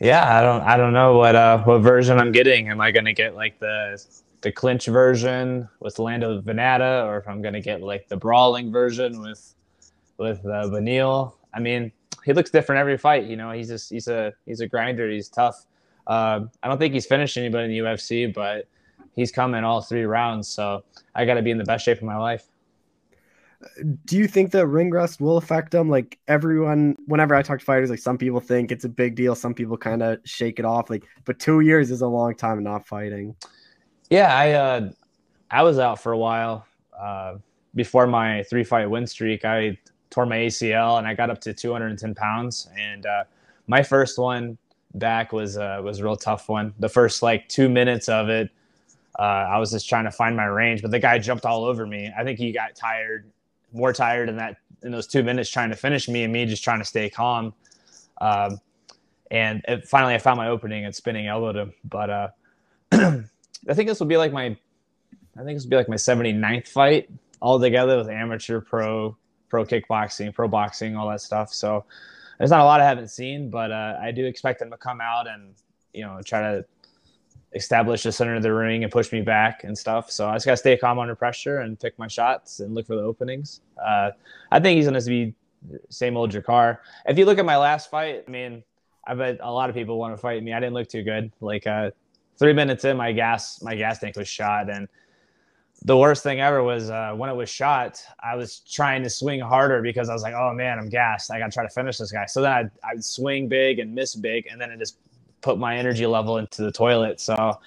[0.00, 2.68] Yeah, I don't I don't know what uh what version I'm getting.
[2.68, 4.02] Am I gonna get like the
[4.42, 9.20] the clinch version with Lando Vannata, or if I'm gonna get like the brawling version
[9.20, 9.54] with
[10.18, 11.34] with uh, Beneil?
[11.54, 11.92] I mean,
[12.24, 13.24] he looks different every fight.
[13.24, 15.10] You know, he's just he's a he's a grinder.
[15.10, 15.66] He's tough.
[16.06, 18.68] Uh, I don't think he's finished anybody in the UFC, but
[19.14, 20.46] he's coming all three rounds.
[20.48, 20.84] So
[21.14, 22.46] I got to be in the best shape of my life
[24.04, 25.88] do you think that ring rust will affect them?
[25.88, 29.34] Like everyone, whenever I talk to fighters, like some people think it's a big deal,
[29.34, 30.90] some people kind of shake it off.
[30.90, 33.34] Like, but two years is a long time not fighting.
[34.10, 34.90] Yeah, I uh,
[35.50, 36.66] I was out for a while
[36.98, 37.36] uh,
[37.74, 39.44] before my three fight win streak.
[39.44, 39.78] I
[40.10, 42.68] tore my ACL and I got up to 210 pounds.
[42.78, 43.24] And uh,
[43.66, 44.58] my first one
[44.94, 46.74] back was uh, was a real tough one.
[46.78, 48.50] The first like two minutes of it.
[49.18, 51.86] Uh, I was just trying to find my range, but the guy jumped all over
[51.86, 52.12] me.
[52.18, 53.30] I think he got tired
[53.76, 56.64] more tired in that in those two minutes trying to finish me and me just
[56.64, 57.54] trying to stay calm.
[58.20, 58.60] Um,
[59.30, 61.72] and it, finally, I found my opening and spinning elbowed him.
[61.84, 62.28] But uh,
[62.92, 64.56] I think this will be like my,
[65.36, 67.10] I think this will be like my 79th fight
[67.40, 69.16] all together with amateur, pro,
[69.48, 71.52] pro kickboxing, pro boxing, all that stuff.
[71.52, 71.84] So
[72.38, 75.00] there's not a lot I haven't seen, but uh, I do expect him to come
[75.00, 75.54] out and
[75.92, 76.64] you know try to
[77.56, 80.10] establish the center of the ring and push me back and stuff.
[80.10, 82.86] So I just got to stay calm under pressure and pick my shots and look
[82.86, 83.62] for the openings.
[83.84, 84.10] Uh,
[84.52, 85.34] I think he's going to be
[85.88, 86.78] same old Drakkar.
[87.06, 88.62] If you look at my last fight, I mean,
[89.06, 90.52] I bet a lot of people want to fight me.
[90.52, 91.32] I didn't look too good.
[91.40, 91.90] Like, uh,
[92.38, 94.88] three minutes in, my gas my gas tank was shot, and
[95.82, 98.02] the worst thing ever was uh, when it was shot.
[98.22, 101.30] I was trying to swing harder because I was like, "Oh man, I'm gassed.
[101.30, 103.94] I got to try to finish this guy." So then I'd, I'd swing big and
[103.94, 104.98] miss big, and then it just
[105.40, 107.20] put my energy level into the toilet.
[107.20, 107.58] So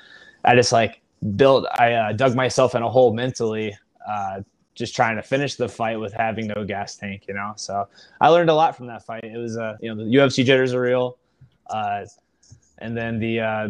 [0.44, 1.02] I just like
[1.36, 1.66] built.
[1.72, 3.76] I uh, dug myself in a hole mentally,
[4.08, 4.42] uh,
[4.76, 7.26] just trying to finish the fight with having no gas tank.
[7.28, 7.88] You know, so
[8.22, 9.24] I learned a lot from that fight.
[9.24, 11.18] It was, uh, you know, the UFC jitters are real,
[11.70, 12.06] uh,
[12.78, 13.68] and then the, uh,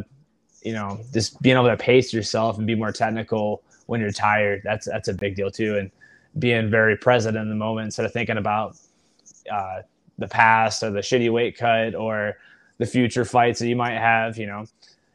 [0.61, 4.61] you know, just being able to pace yourself and be more technical when you're tired.
[4.63, 5.91] That's that's a big deal too, and
[6.37, 8.77] being very present in the moment instead of thinking about
[9.51, 9.81] uh,
[10.19, 12.37] the past or the shitty weight cut or
[12.79, 14.37] the future fights that you might have.
[14.37, 14.65] You know,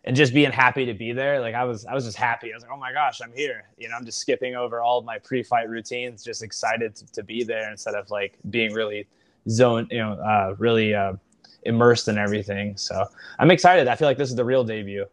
[0.04, 1.40] and just being happy to be there.
[1.40, 2.52] Like I was, I was just happy.
[2.52, 3.64] I was like, oh my gosh, I'm here.
[3.78, 7.22] You know, I'm just skipping over all of my pre-fight routines, just excited to, to
[7.22, 9.06] be there instead of like being really
[9.48, 11.14] zone, you know, uh, really uh,
[11.62, 12.76] immersed in everything.
[12.76, 13.06] So
[13.38, 13.88] I'm excited.
[13.88, 15.06] I feel like this is the real debut.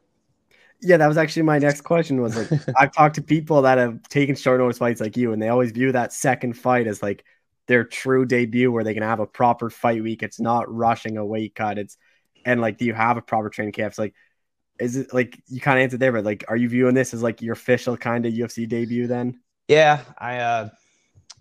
[0.81, 2.21] Yeah, that was actually my next question.
[2.21, 5.41] Was like I've talked to people that have taken short notice fights like you, and
[5.41, 7.23] they always view that second fight as like
[7.67, 10.23] their true debut, where they can have a proper fight week.
[10.23, 11.77] It's not rushing a weight cut.
[11.77, 11.97] It's
[12.45, 13.91] and like, do you have a proper training camp?
[13.91, 14.13] It's like
[14.81, 17.21] is it like you kind of answered there, but like, are you viewing this as
[17.21, 19.39] like your official kind of UFC debut then?
[19.67, 20.69] Yeah, I, uh,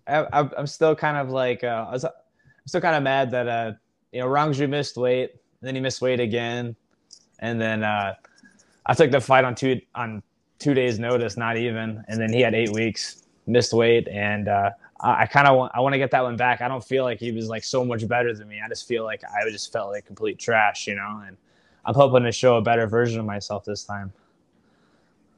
[0.07, 2.13] I, I'm still kind of like, uh, I was, I'm
[2.67, 3.73] still kind of mad that, uh,
[4.13, 5.33] you know, Rong Zhu missed weight,
[5.63, 6.77] then he missed weight again,
[7.39, 8.15] and then uh,
[8.85, 10.23] I took the fight on two on
[10.59, 14.71] two days' notice, not even, and then he had eight weeks, missed weight, and uh,
[15.03, 16.61] I, kind of want I want to get that one back.
[16.61, 18.61] I don't feel like he was like so much better than me.
[18.65, 21.37] I just feel like I just felt like complete trash, you know, and
[21.85, 24.13] I'm hoping to show a better version of myself this time.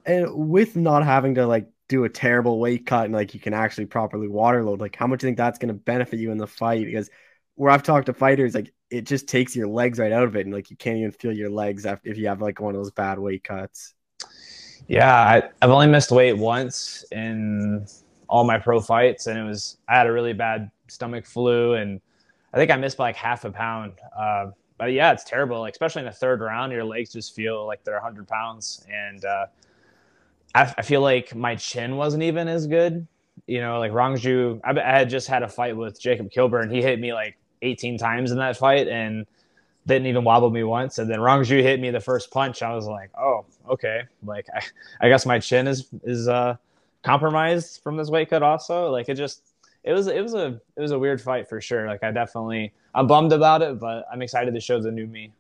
[0.04, 3.54] And with not having to like do a terrible weight cut and like you can
[3.54, 6.32] actually properly water load, like how much do you think that's going to benefit you
[6.32, 6.84] in the fight?
[6.84, 7.08] Because
[7.54, 10.46] where I've talked to fighters, like it just takes your legs right out of it,
[10.46, 12.80] and like you can't even feel your legs after if you have like one of
[12.80, 13.94] those bad weight cuts.
[14.88, 17.86] Yeah, I, I've only missed weight once in
[18.32, 22.00] all my pro fights, and it was I had a really bad stomach flu, and
[22.54, 23.92] I think I missed by like half a pound.
[24.18, 25.60] Uh, but yeah, it's terrible.
[25.60, 29.22] Like, especially in the third round, your legs just feel like they're 100 pounds, and
[29.22, 29.46] uh,
[30.54, 33.06] I, I, feel like my chin wasn't even as good.
[33.46, 36.70] You know, like Rong Zhu, I, I had just had a fight with Jacob Kilburn.
[36.70, 39.26] He hit me like 18 times in that fight, and
[39.86, 40.96] didn't even wobble me once.
[40.96, 42.62] And then Rong Zhu hit me the first punch.
[42.62, 44.04] I was like, oh, okay.
[44.24, 44.62] Like, I,
[45.02, 46.56] I guess my chin is is uh,
[47.02, 48.42] compromised from this weight cut.
[48.42, 51.60] Also, like it just it was it was a it was a weird fight for
[51.60, 51.86] sure.
[51.86, 55.32] Like I definitely I'm bummed about it, but I'm excited to show the new me.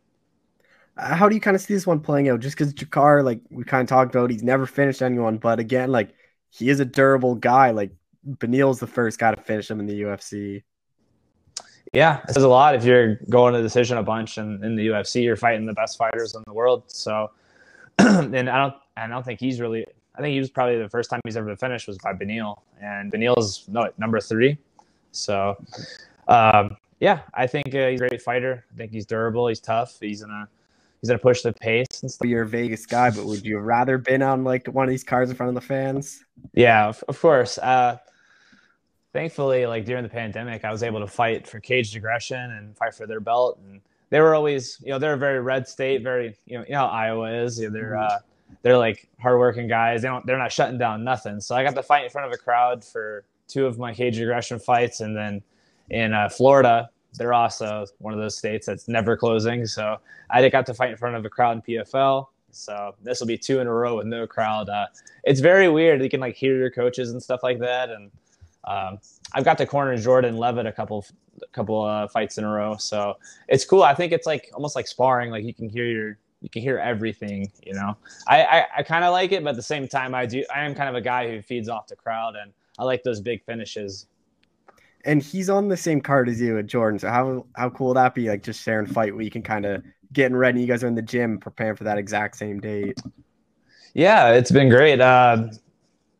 [0.96, 2.40] Uh, how do you kind of see this one playing out?
[2.40, 5.90] Just because Drakkar, like we kind of talked about, he's never finished anyone, but again,
[5.90, 6.14] like
[6.50, 7.70] he is a durable guy.
[7.70, 7.92] Like
[8.24, 10.62] Beneil's the first guy to finish him in the UFC.
[11.92, 14.88] Yeah, it says a lot if you're going to decision a bunch and in the
[14.88, 16.84] UFC, you're fighting the best fighters in the world.
[16.86, 17.30] So,
[17.98, 19.86] and I don't, I don't think he's really.
[20.14, 22.60] I think he was probably the first time he's ever been finished was by Beneil,
[22.80, 24.58] and Beneil's no number three.
[25.10, 25.56] So,
[26.28, 28.64] um, yeah, I think uh, he's a great fighter.
[28.72, 29.48] I think he's durable.
[29.48, 29.96] He's tough.
[30.00, 30.48] He's gonna
[31.00, 32.28] he's gonna push the pace and stuff.
[32.28, 35.04] You're a Vegas guy, but would you have rather been on like one of these
[35.04, 36.24] cars in front of the fans?
[36.52, 37.58] Yeah, of, of course.
[37.58, 37.96] Uh,
[39.12, 42.94] thankfully, like during the pandemic, I was able to fight for Caged Aggression and fight
[42.94, 46.36] for their belt, and they were always, you know, they're a very red state, very,
[46.44, 47.58] you know, you know how Iowa is.
[47.58, 48.18] You know, they're uh,
[48.62, 50.02] they're like hardworking guys.
[50.02, 51.40] They don't, they're not shutting down nothing.
[51.40, 54.20] So I got to fight in front of a crowd for two of my Caged
[54.20, 55.42] Aggression fights, and then
[55.90, 59.66] in uh, Florida, they're also one of those states that's never closing.
[59.66, 59.98] So
[60.30, 62.26] I got to fight in front of a crowd in PFL.
[62.50, 64.68] So this will be two in a row with no crowd.
[64.68, 64.86] Uh,
[65.24, 66.02] it's very weird.
[66.02, 67.90] You can like hear your coaches and stuff like that.
[67.90, 68.10] And
[68.64, 68.98] um,
[69.32, 71.04] I've got to corner Jordan Levitt a couple,
[71.42, 72.76] a couple uh, fights in a row.
[72.76, 73.82] So it's cool.
[73.82, 75.30] I think it's like almost like sparring.
[75.30, 77.50] Like you can hear your, you can hear everything.
[77.64, 77.96] You know,
[78.28, 80.44] I I, I kind of like it, but at the same time, I do.
[80.54, 83.20] I am kind of a guy who feeds off the crowd, and I like those
[83.20, 84.06] big finishes
[85.04, 86.98] and he's on the same card as you at Jordan.
[86.98, 88.28] So how how cool would that be?
[88.28, 89.82] Like just sharing fight week and kind of
[90.12, 90.60] getting ready.
[90.60, 93.00] You guys are in the gym preparing for that exact same date.
[93.94, 95.00] Yeah, it's been great.
[95.00, 95.48] Uh,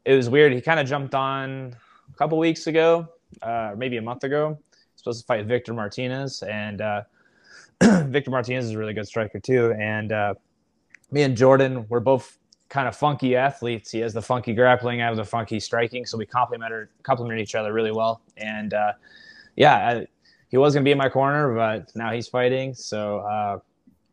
[0.05, 0.53] it was weird.
[0.53, 1.77] He kind of jumped on
[2.13, 3.09] a couple weeks ago,
[3.41, 4.59] uh, maybe a month ago.
[4.97, 7.03] Supposed to fight Victor Martinez, and uh,
[8.07, 9.73] Victor Martinez is a really good striker too.
[9.79, 10.35] And uh,
[11.11, 13.91] me and Jordan, we're both kind of funky athletes.
[13.91, 17.55] He has the funky grappling, I have the funky striking, so we complement complement each
[17.55, 18.23] other really well.
[18.37, 18.93] And uh,
[19.57, 20.07] yeah, I,
[20.49, 22.75] he was gonna be in my corner, but now he's fighting.
[22.75, 23.59] So uh,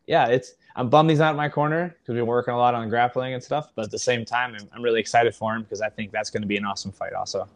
[0.07, 2.89] yeah, it's I'm bummed he's not in my corner because we're working a lot on
[2.89, 3.69] grappling and stuff.
[3.75, 6.29] But at the same time, I'm, I'm really excited for him because I think that's
[6.29, 7.47] going to be an awesome fight also.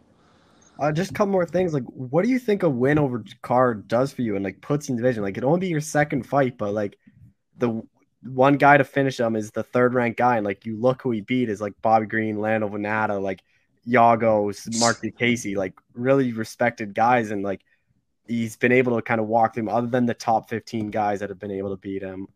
[0.79, 1.73] Uh, just a couple more things.
[1.73, 4.89] Like, what do you think a win over Card does for you and like puts
[4.89, 5.23] in division?
[5.23, 6.97] Like, it only be your second fight, but like
[7.57, 7.83] the
[8.23, 11.11] one guy to finish him is the third ranked guy, and like you look who
[11.11, 13.43] he beat is like Bobby Green, Lando Vannata, like
[13.87, 17.61] Yagos, Mark Casey, like really respected guys, and like
[18.27, 21.29] he's been able to kind of walk them other than the top 15 guys that
[21.29, 22.27] have been able to beat him.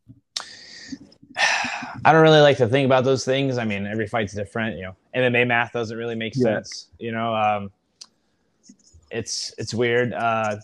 [2.06, 3.58] I don't really like to think about those things.
[3.58, 4.78] I mean, every fight's different.
[4.78, 6.44] You know, MMA math doesn't really make yeah.
[6.44, 6.90] sense.
[7.00, 7.72] You know, um,
[9.12, 10.14] it's it's weird.
[10.14, 10.58] Uh,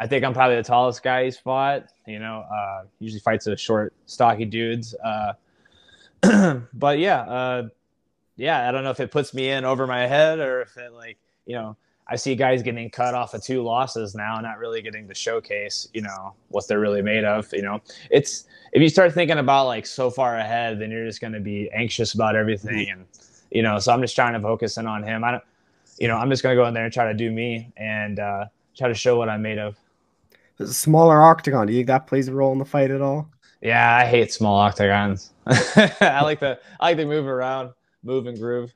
[0.00, 1.86] I think I'm probably the tallest guy he's fought.
[2.06, 4.94] You know, uh, usually fights a short, stocky dudes.
[4.94, 5.32] Uh,
[6.72, 7.68] but yeah, uh,
[8.36, 10.92] yeah, I don't know if it puts me in over my head or if it
[10.92, 11.76] like you know
[12.10, 15.88] I see guys getting cut off of two losses now, not really getting to showcase,
[15.92, 17.52] you know, what they're really made of.
[17.52, 21.20] You know, it's if you start thinking about like so far ahead, then you're just
[21.20, 23.04] going to be anxious about everything, and
[23.50, 23.78] you know.
[23.78, 25.22] So I'm just trying to focus in on him.
[25.22, 25.44] I don't,
[25.98, 28.18] you know, I'm just going to go in there and try to do me and
[28.18, 28.46] uh,
[28.76, 29.76] try to show what I'm made of.
[30.60, 31.66] a smaller octagon.
[31.66, 33.30] Do you think that plays a role in the fight at all?
[33.60, 35.32] Yeah, I hate small octagons.
[35.46, 37.72] I like to I like to move around,
[38.02, 38.72] move and groove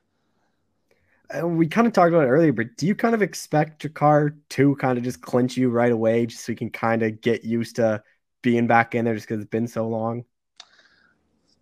[1.41, 4.75] we kind of talked about it earlier, but do you kind of expect car to
[4.75, 7.77] kind of just clinch you right away just so you can kind of get used
[7.77, 8.03] to
[8.41, 10.25] being back in there just because it's been so long?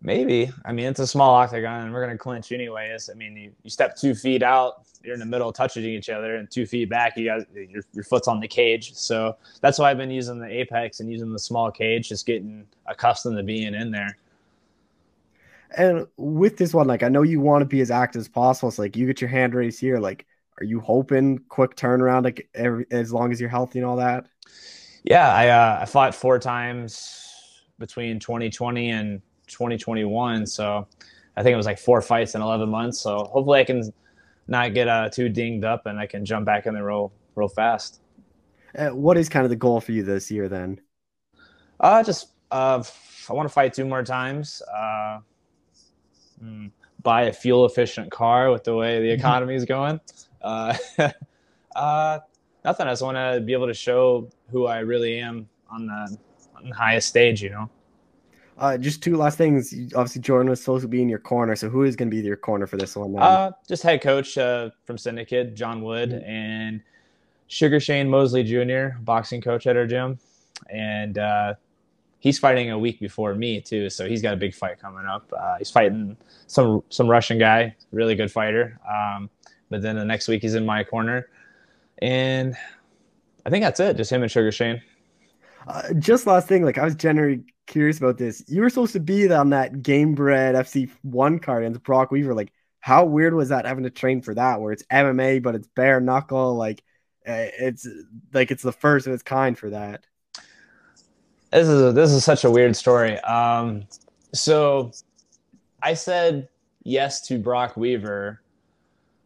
[0.04, 0.50] Maybe.
[0.64, 3.08] I mean, it's a small octagon and we're going to clinch anyways.
[3.08, 6.36] I mean, you, you step two feet out, you're in the middle touching each other,
[6.36, 8.94] and two feet back, you got your, your foot's on the cage.
[8.94, 12.66] So that's why I've been using the Apex and using the small cage, just getting
[12.86, 14.16] accustomed to being in there.
[15.76, 18.72] And with this one, like I know you want to be as active as possible.
[18.72, 19.98] So like you get your hand raised here.
[19.98, 20.26] Like,
[20.60, 24.26] are you hoping quick turnaround like every, as long as you're healthy and all that?
[25.04, 29.22] Yeah, I uh, I fought four times between 2020 and
[29.52, 30.46] 2021.
[30.46, 30.86] So
[31.36, 33.00] I think it was like four fights in 11 months.
[33.00, 33.92] So hopefully I can
[34.48, 37.48] not get uh, too dinged up and I can jump back in the real real
[37.48, 38.00] fast.
[38.76, 40.80] Uh, what is kind of the goal for you this year then?
[41.80, 42.82] Uh, just uh,
[43.28, 44.62] I want to fight two more times.
[44.74, 45.18] Uh,
[46.42, 46.70] mm,
[47.02, 49.20] buy a fuel efficient car with the way the mm-hmm.
[49.20, 50.00] economy is going.
[50.40, 50.76] Uh,
[51.76, 52.18] uh,
[52.64, 52.86] nothing.
[52.86, 56.18] I just want to be able to show who I really am on the,
[56.56, 57.70] on the highest stage, you know.
[58.58, 59.72] Uh, just two last things.
[59.94, 61.56] Obviously, Jordan was supposed to be in your corner.
[61.56, 63.16] So, who is going to be your corner for this one?
[63.16, 66.30] Uh, just head coach uh, from Syndicate, John Wood, mm-hmm.
[66.30, 66.82] and
[67.48, 70.18] Sugar Shane Mosley Jr., boxing coach at our gym.
[70.70, 71.54] And uh,
[72.22, 75.30] he's fighting a week before me too, so he's got a big fight coming up.
[75.36, 78.78] Uh, he's fighting some some Russian guy, really good fighter.
[78.88, 79.28] Um,
[79.70, 81.28] but then the next week he's in my corner,
[82.00, 82.54] and
[83.44, 83.96] I think that's it.
[83.96, 84.80] Just him and Sugar Shane.
[85.66, 88.44] Uh, just last thing, like I was generally curious about this.
[88.48, 92.34] You were supposed to be on that Gamebred FC one card and Brock Weaver.
[92.34, 94.60] Like, how weird was that having to train for that?
[94.60, 96.54] Where it's MMA, but it's bare knuckle.
[96.54, 96.82] Like,
[97.26, 97.86] uh, it's
[98.32, 100.04] like it's the first of its kind for that
[101.52, 103.18] this is a, this is such a weird story.
[103.20, 103.84] Um,
[104.34, 104.90] so
[105.82, 106.48] I said
[106.82, 108.40] yes to Brock Weaver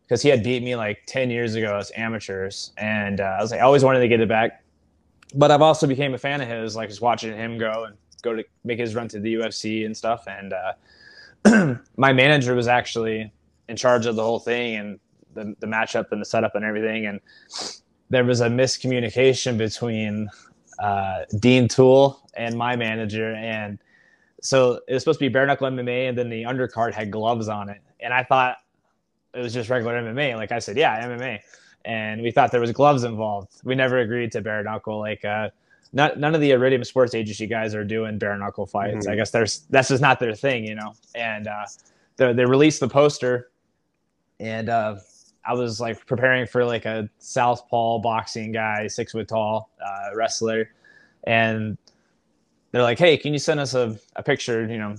[0.03, 2.72] because he had beat me like 10 years ago as amateurs.
[2.76, 4.62] And uh, I was like, I always wanted to get it back.
[5.34, 7.97] But I've also became a fan of his, like just watching him go and
[8.27, 10.27] go to make his run to the UFC and stuff.
[10.27, 13.33] And uh, my manager was actually
[13.68, 15.01] in charge of the whole thing and
[15.35, 17.07] the, the matchup and the setup and everything.
[17.07, 17.20] And
[18.11, 20.29] there was a miscommunication between
[20.79, 23.35] uh, Dean Tool and my manager.
[23.35, 23.79] And
[24.43, 27.49] so it was supposed to be bare knuckle MMA, and then the undercard had gloves
[27.49, 27.81] on it.
[28.01, 28.59] And I thought
[29.35, 30.37] it was just regular MMA.
[30.37, 31.41] Like I said, yeah, MMA.
[31.85, 33.61] And we thought there was gloves involved.
[33.64, 34.99] We never agreed to bare knuckle.
[34.99, 35.51] Like, uh,
[35.93, 39.07] not, none of the Iridium Sports Agency guys are doing bare knuckle fights.
[39.07, 39.12] Mm-hmm.
[39.12, 40.95] I guess there's that's just not their thing, you know.
[41.14, 41.66] And uh,
[42.16, 43.51] they, they released the poster,
[44.41, 44.97] and uh,
[45.45, 50.70] I was like preparing for like a southpaw boxing guy, six foot tall uh, wrestler,
[51.24, 51.78] and
[52.72, 54.66] they're like, "Hey, can you send us a, a picture?
[54.66, 54.97] You know,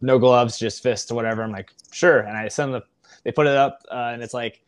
[0.00, 2.82] no gloves, just fists, or whatever." I'm like, "Sure," and I send the
[3.24, 4.62] they put it up, uh, and it's like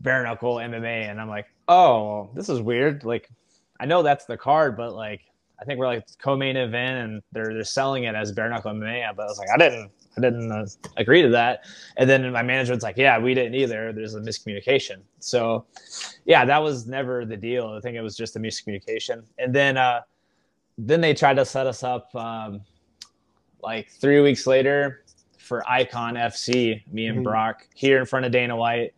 [0.00, 3.28] bare knuckle MMA, and I'm like, "Oh, this is weird." Like,
[3.82, 5.22] I know that's the card, but like,
[5.60, 9.14] I think we're like co-main event, and they're they're selling it as bare knuckle MMA.
[9.16, 10.66] But I was like, I didn't I didn't uh,
[10.96, 11.64] agree to that.
[11.96, 13.92] And then my management's like, yeah, we didn't either.
[13.92, 15.00] There's a miscommunication.
[15.20, 15.64] So,
[16.24, 17.68] yeah, that was never the deal.
[17.68, 19.24] I think it was just a miscommunication.
[19.38, 20.00] And then, uh,
[20.76, 22.60] then they tried to set us up um,
[23.62, 25.04] like three weeks later
[25.38, 27.24] for Icon FC, me and mm-hmm.
[27.24, 28.94] Brock here in front of Dana White.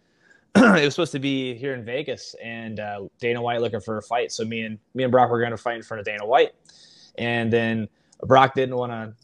[0.57, 4.03] it was supposed to be here in Vegas, and uh, Dana White looking for a
[4.03, 4.31] fight.
[4.31, 6.53] So me and me and Brock were going to fight in front of Dana White,
[7.19, 7.89] and then
[8.23, 9.15] Brock didn't want to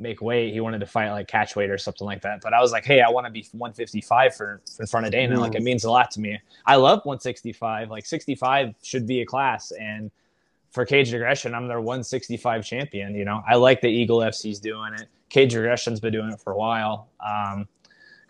[0.00, 0.52] make weight.
[0.52, 2.40] He wanted to fight like catch weight or something like that.
[2.40, 5.12] But I was like, hey, I want to be 155 for, for in front of
[5.12, 5.36] Dana.
[5.36, 5.40] Mm.
[5.40, 6.40] Like it means a lot to me.
[6.66, 7.88] I love 165.
[7.88, 10.10] Like 65 should be a class, and
[10.72, 13.14] for Caged Aggression, I'm their 165 champion.
[13.14, 15.06] You know, I like the Eagle FC's doing it.
[15.28, 17.08] Caged Aggression's been doing it for a while.
[17.24, 17.68] Um,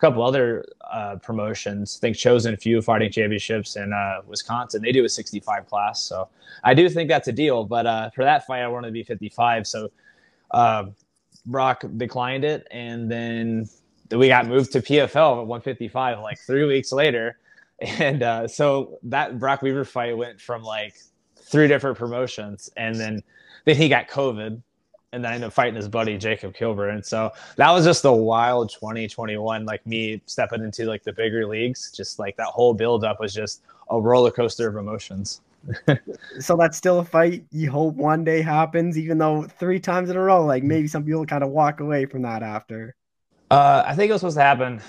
[0.03, 4.91] couple other uh, promotions, I think Chosen a Few Fighting Championships in uh, Wisconsin, they
[4.91, 6.01] do a 65 class.
[6.01, 6.27] So
[6.65, 7.63] I do think that's a deal.
[7.63, 9.65] But uh, for that fight, I wanted to be 55.
[9.65, 9.89] So
[10.51, 10.87] uh,
[11.45, 13.69] Brock declined it, and then
[14.11, 17.37] we got moved to PFL at 155 like three weeks later.
[17.81, 20.95] And uh, so that Brock Weaver fight went from like
[21.37, 23.23] three different promotions, and then
[23.65, 24.61] then he got COVID,
[25.13, 26.95] and then I ended up fighting his buddy Jacob Kilburn.
[26.95, 31.47] And so that was just a wild 2021, like me stepping into like the bigger
[31.47, 31.91] leagues.
[31.91, 33.61] Just like that whole build up was just
[33.91, 35.41] a roller coaster of emotions.
[36.39, 40.17] so that's still a fight you hope one day happens, even though three times in
[40.17, 42.95] a row, like maybe some people kind of walk away from that after.
[43.51, 44.81] Uh, I think it was supposed to happen.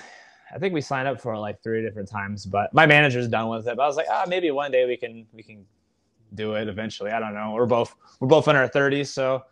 [0.53, 3.49] I think we signed up for it like three different times, but my manager's done
[3.49, 3.77] with it.
[3.77, 5.65] But I was like, ah, maybe one day we can we can
[6.33, 7.11] do it eventually.
[7.11, 7.51] I don't know.
[7.51, 9.43] We're both we're both in our thirties, so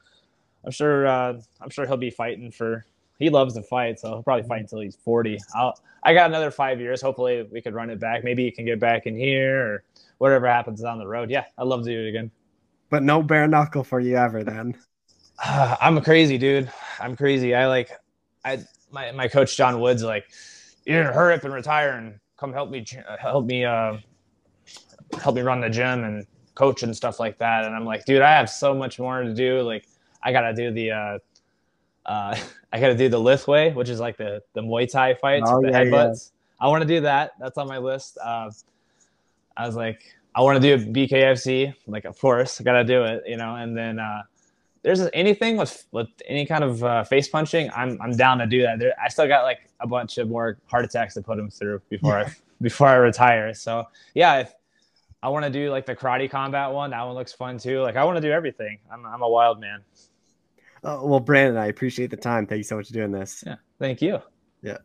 [0.65, 2.85] I'm sure uh, I'm sure he'll be fighting for.
[3.19, 5.37] He loves to fight, so he'll probably fight until he's 40.
[5.55, 7.01] I'll, I got another five years.
[7.01, 8.23] Hopefully, we could run it back.
[8.23, 9.83] Maybe you can get back in here, or
[10.17, 11.29] whatever happens down the road.
[11.29, 12.31] Yeah, I'd love to do it again.
[12.89, 14.75] But no bare knuckle for you ever, then.
[15.43, 16.71] Uh, I'm a crazy dude.
[16.99, 17.55] I'm crazy.
[17.55, 17.91] I like,
[18.43, 18.59] I
[18.91, 20.25] my my coach John Woods like,
[20.85, 22.85] you didn't hurry up and retire and come help me
[23.19, 23.97] help me uh
[25.19, 27.65] help me run the gym and coach and stuff like that.
[27.65, 29.61] And I'm like, dude, I have so much more to do.
[29.61, 29.87] Like,
[30.23, 31.19] I gotta do the, uh,
[32.05, 32.37] uh,
[32.73, 35.69] I gotta do the Lethwei, which is like the the Muay Thai fights, oh, the
[35.69, 36.31] yeah, headbutts.
[36.31, 36.65] Yeah.
[36.65, 37.33] I want to do that.
[37.39, 38.17] That's on my list.
[38.23, 38.49] Uh,
[39.57, 41.73] I was like, I want to do BKFC.
[41.87, 43.55] Like, of course, I gotta do it, you know.
[43.55, 44.23] And then uh,
[44.83, 48.61] there's anything with with any kind of uh, face punching, I'm I'm down to do
[48.61, 48.79] that.
[48.79, 51.81] There, I still got like a bunch of more heart attacks to put them through
[51.89, 53.53] before I before I retire.
[53.53, 54.53] So yeah, if
[55.23, 56.91] I want to do like the karate combat one.
[56.91, 57.81] That one looks fun too.
[57.81, 58.77] Like I want to do everything.
[58.91, 59.79] I'm I'm a wild man.
[60.83, 62.45] Uh, well, Brandon, I appreciate the time.
[62.45, 63.43] Thank you so much for doing this.
[63.45, 64.19] Yeah, thank you.
[64.61, 64.77] Yeah.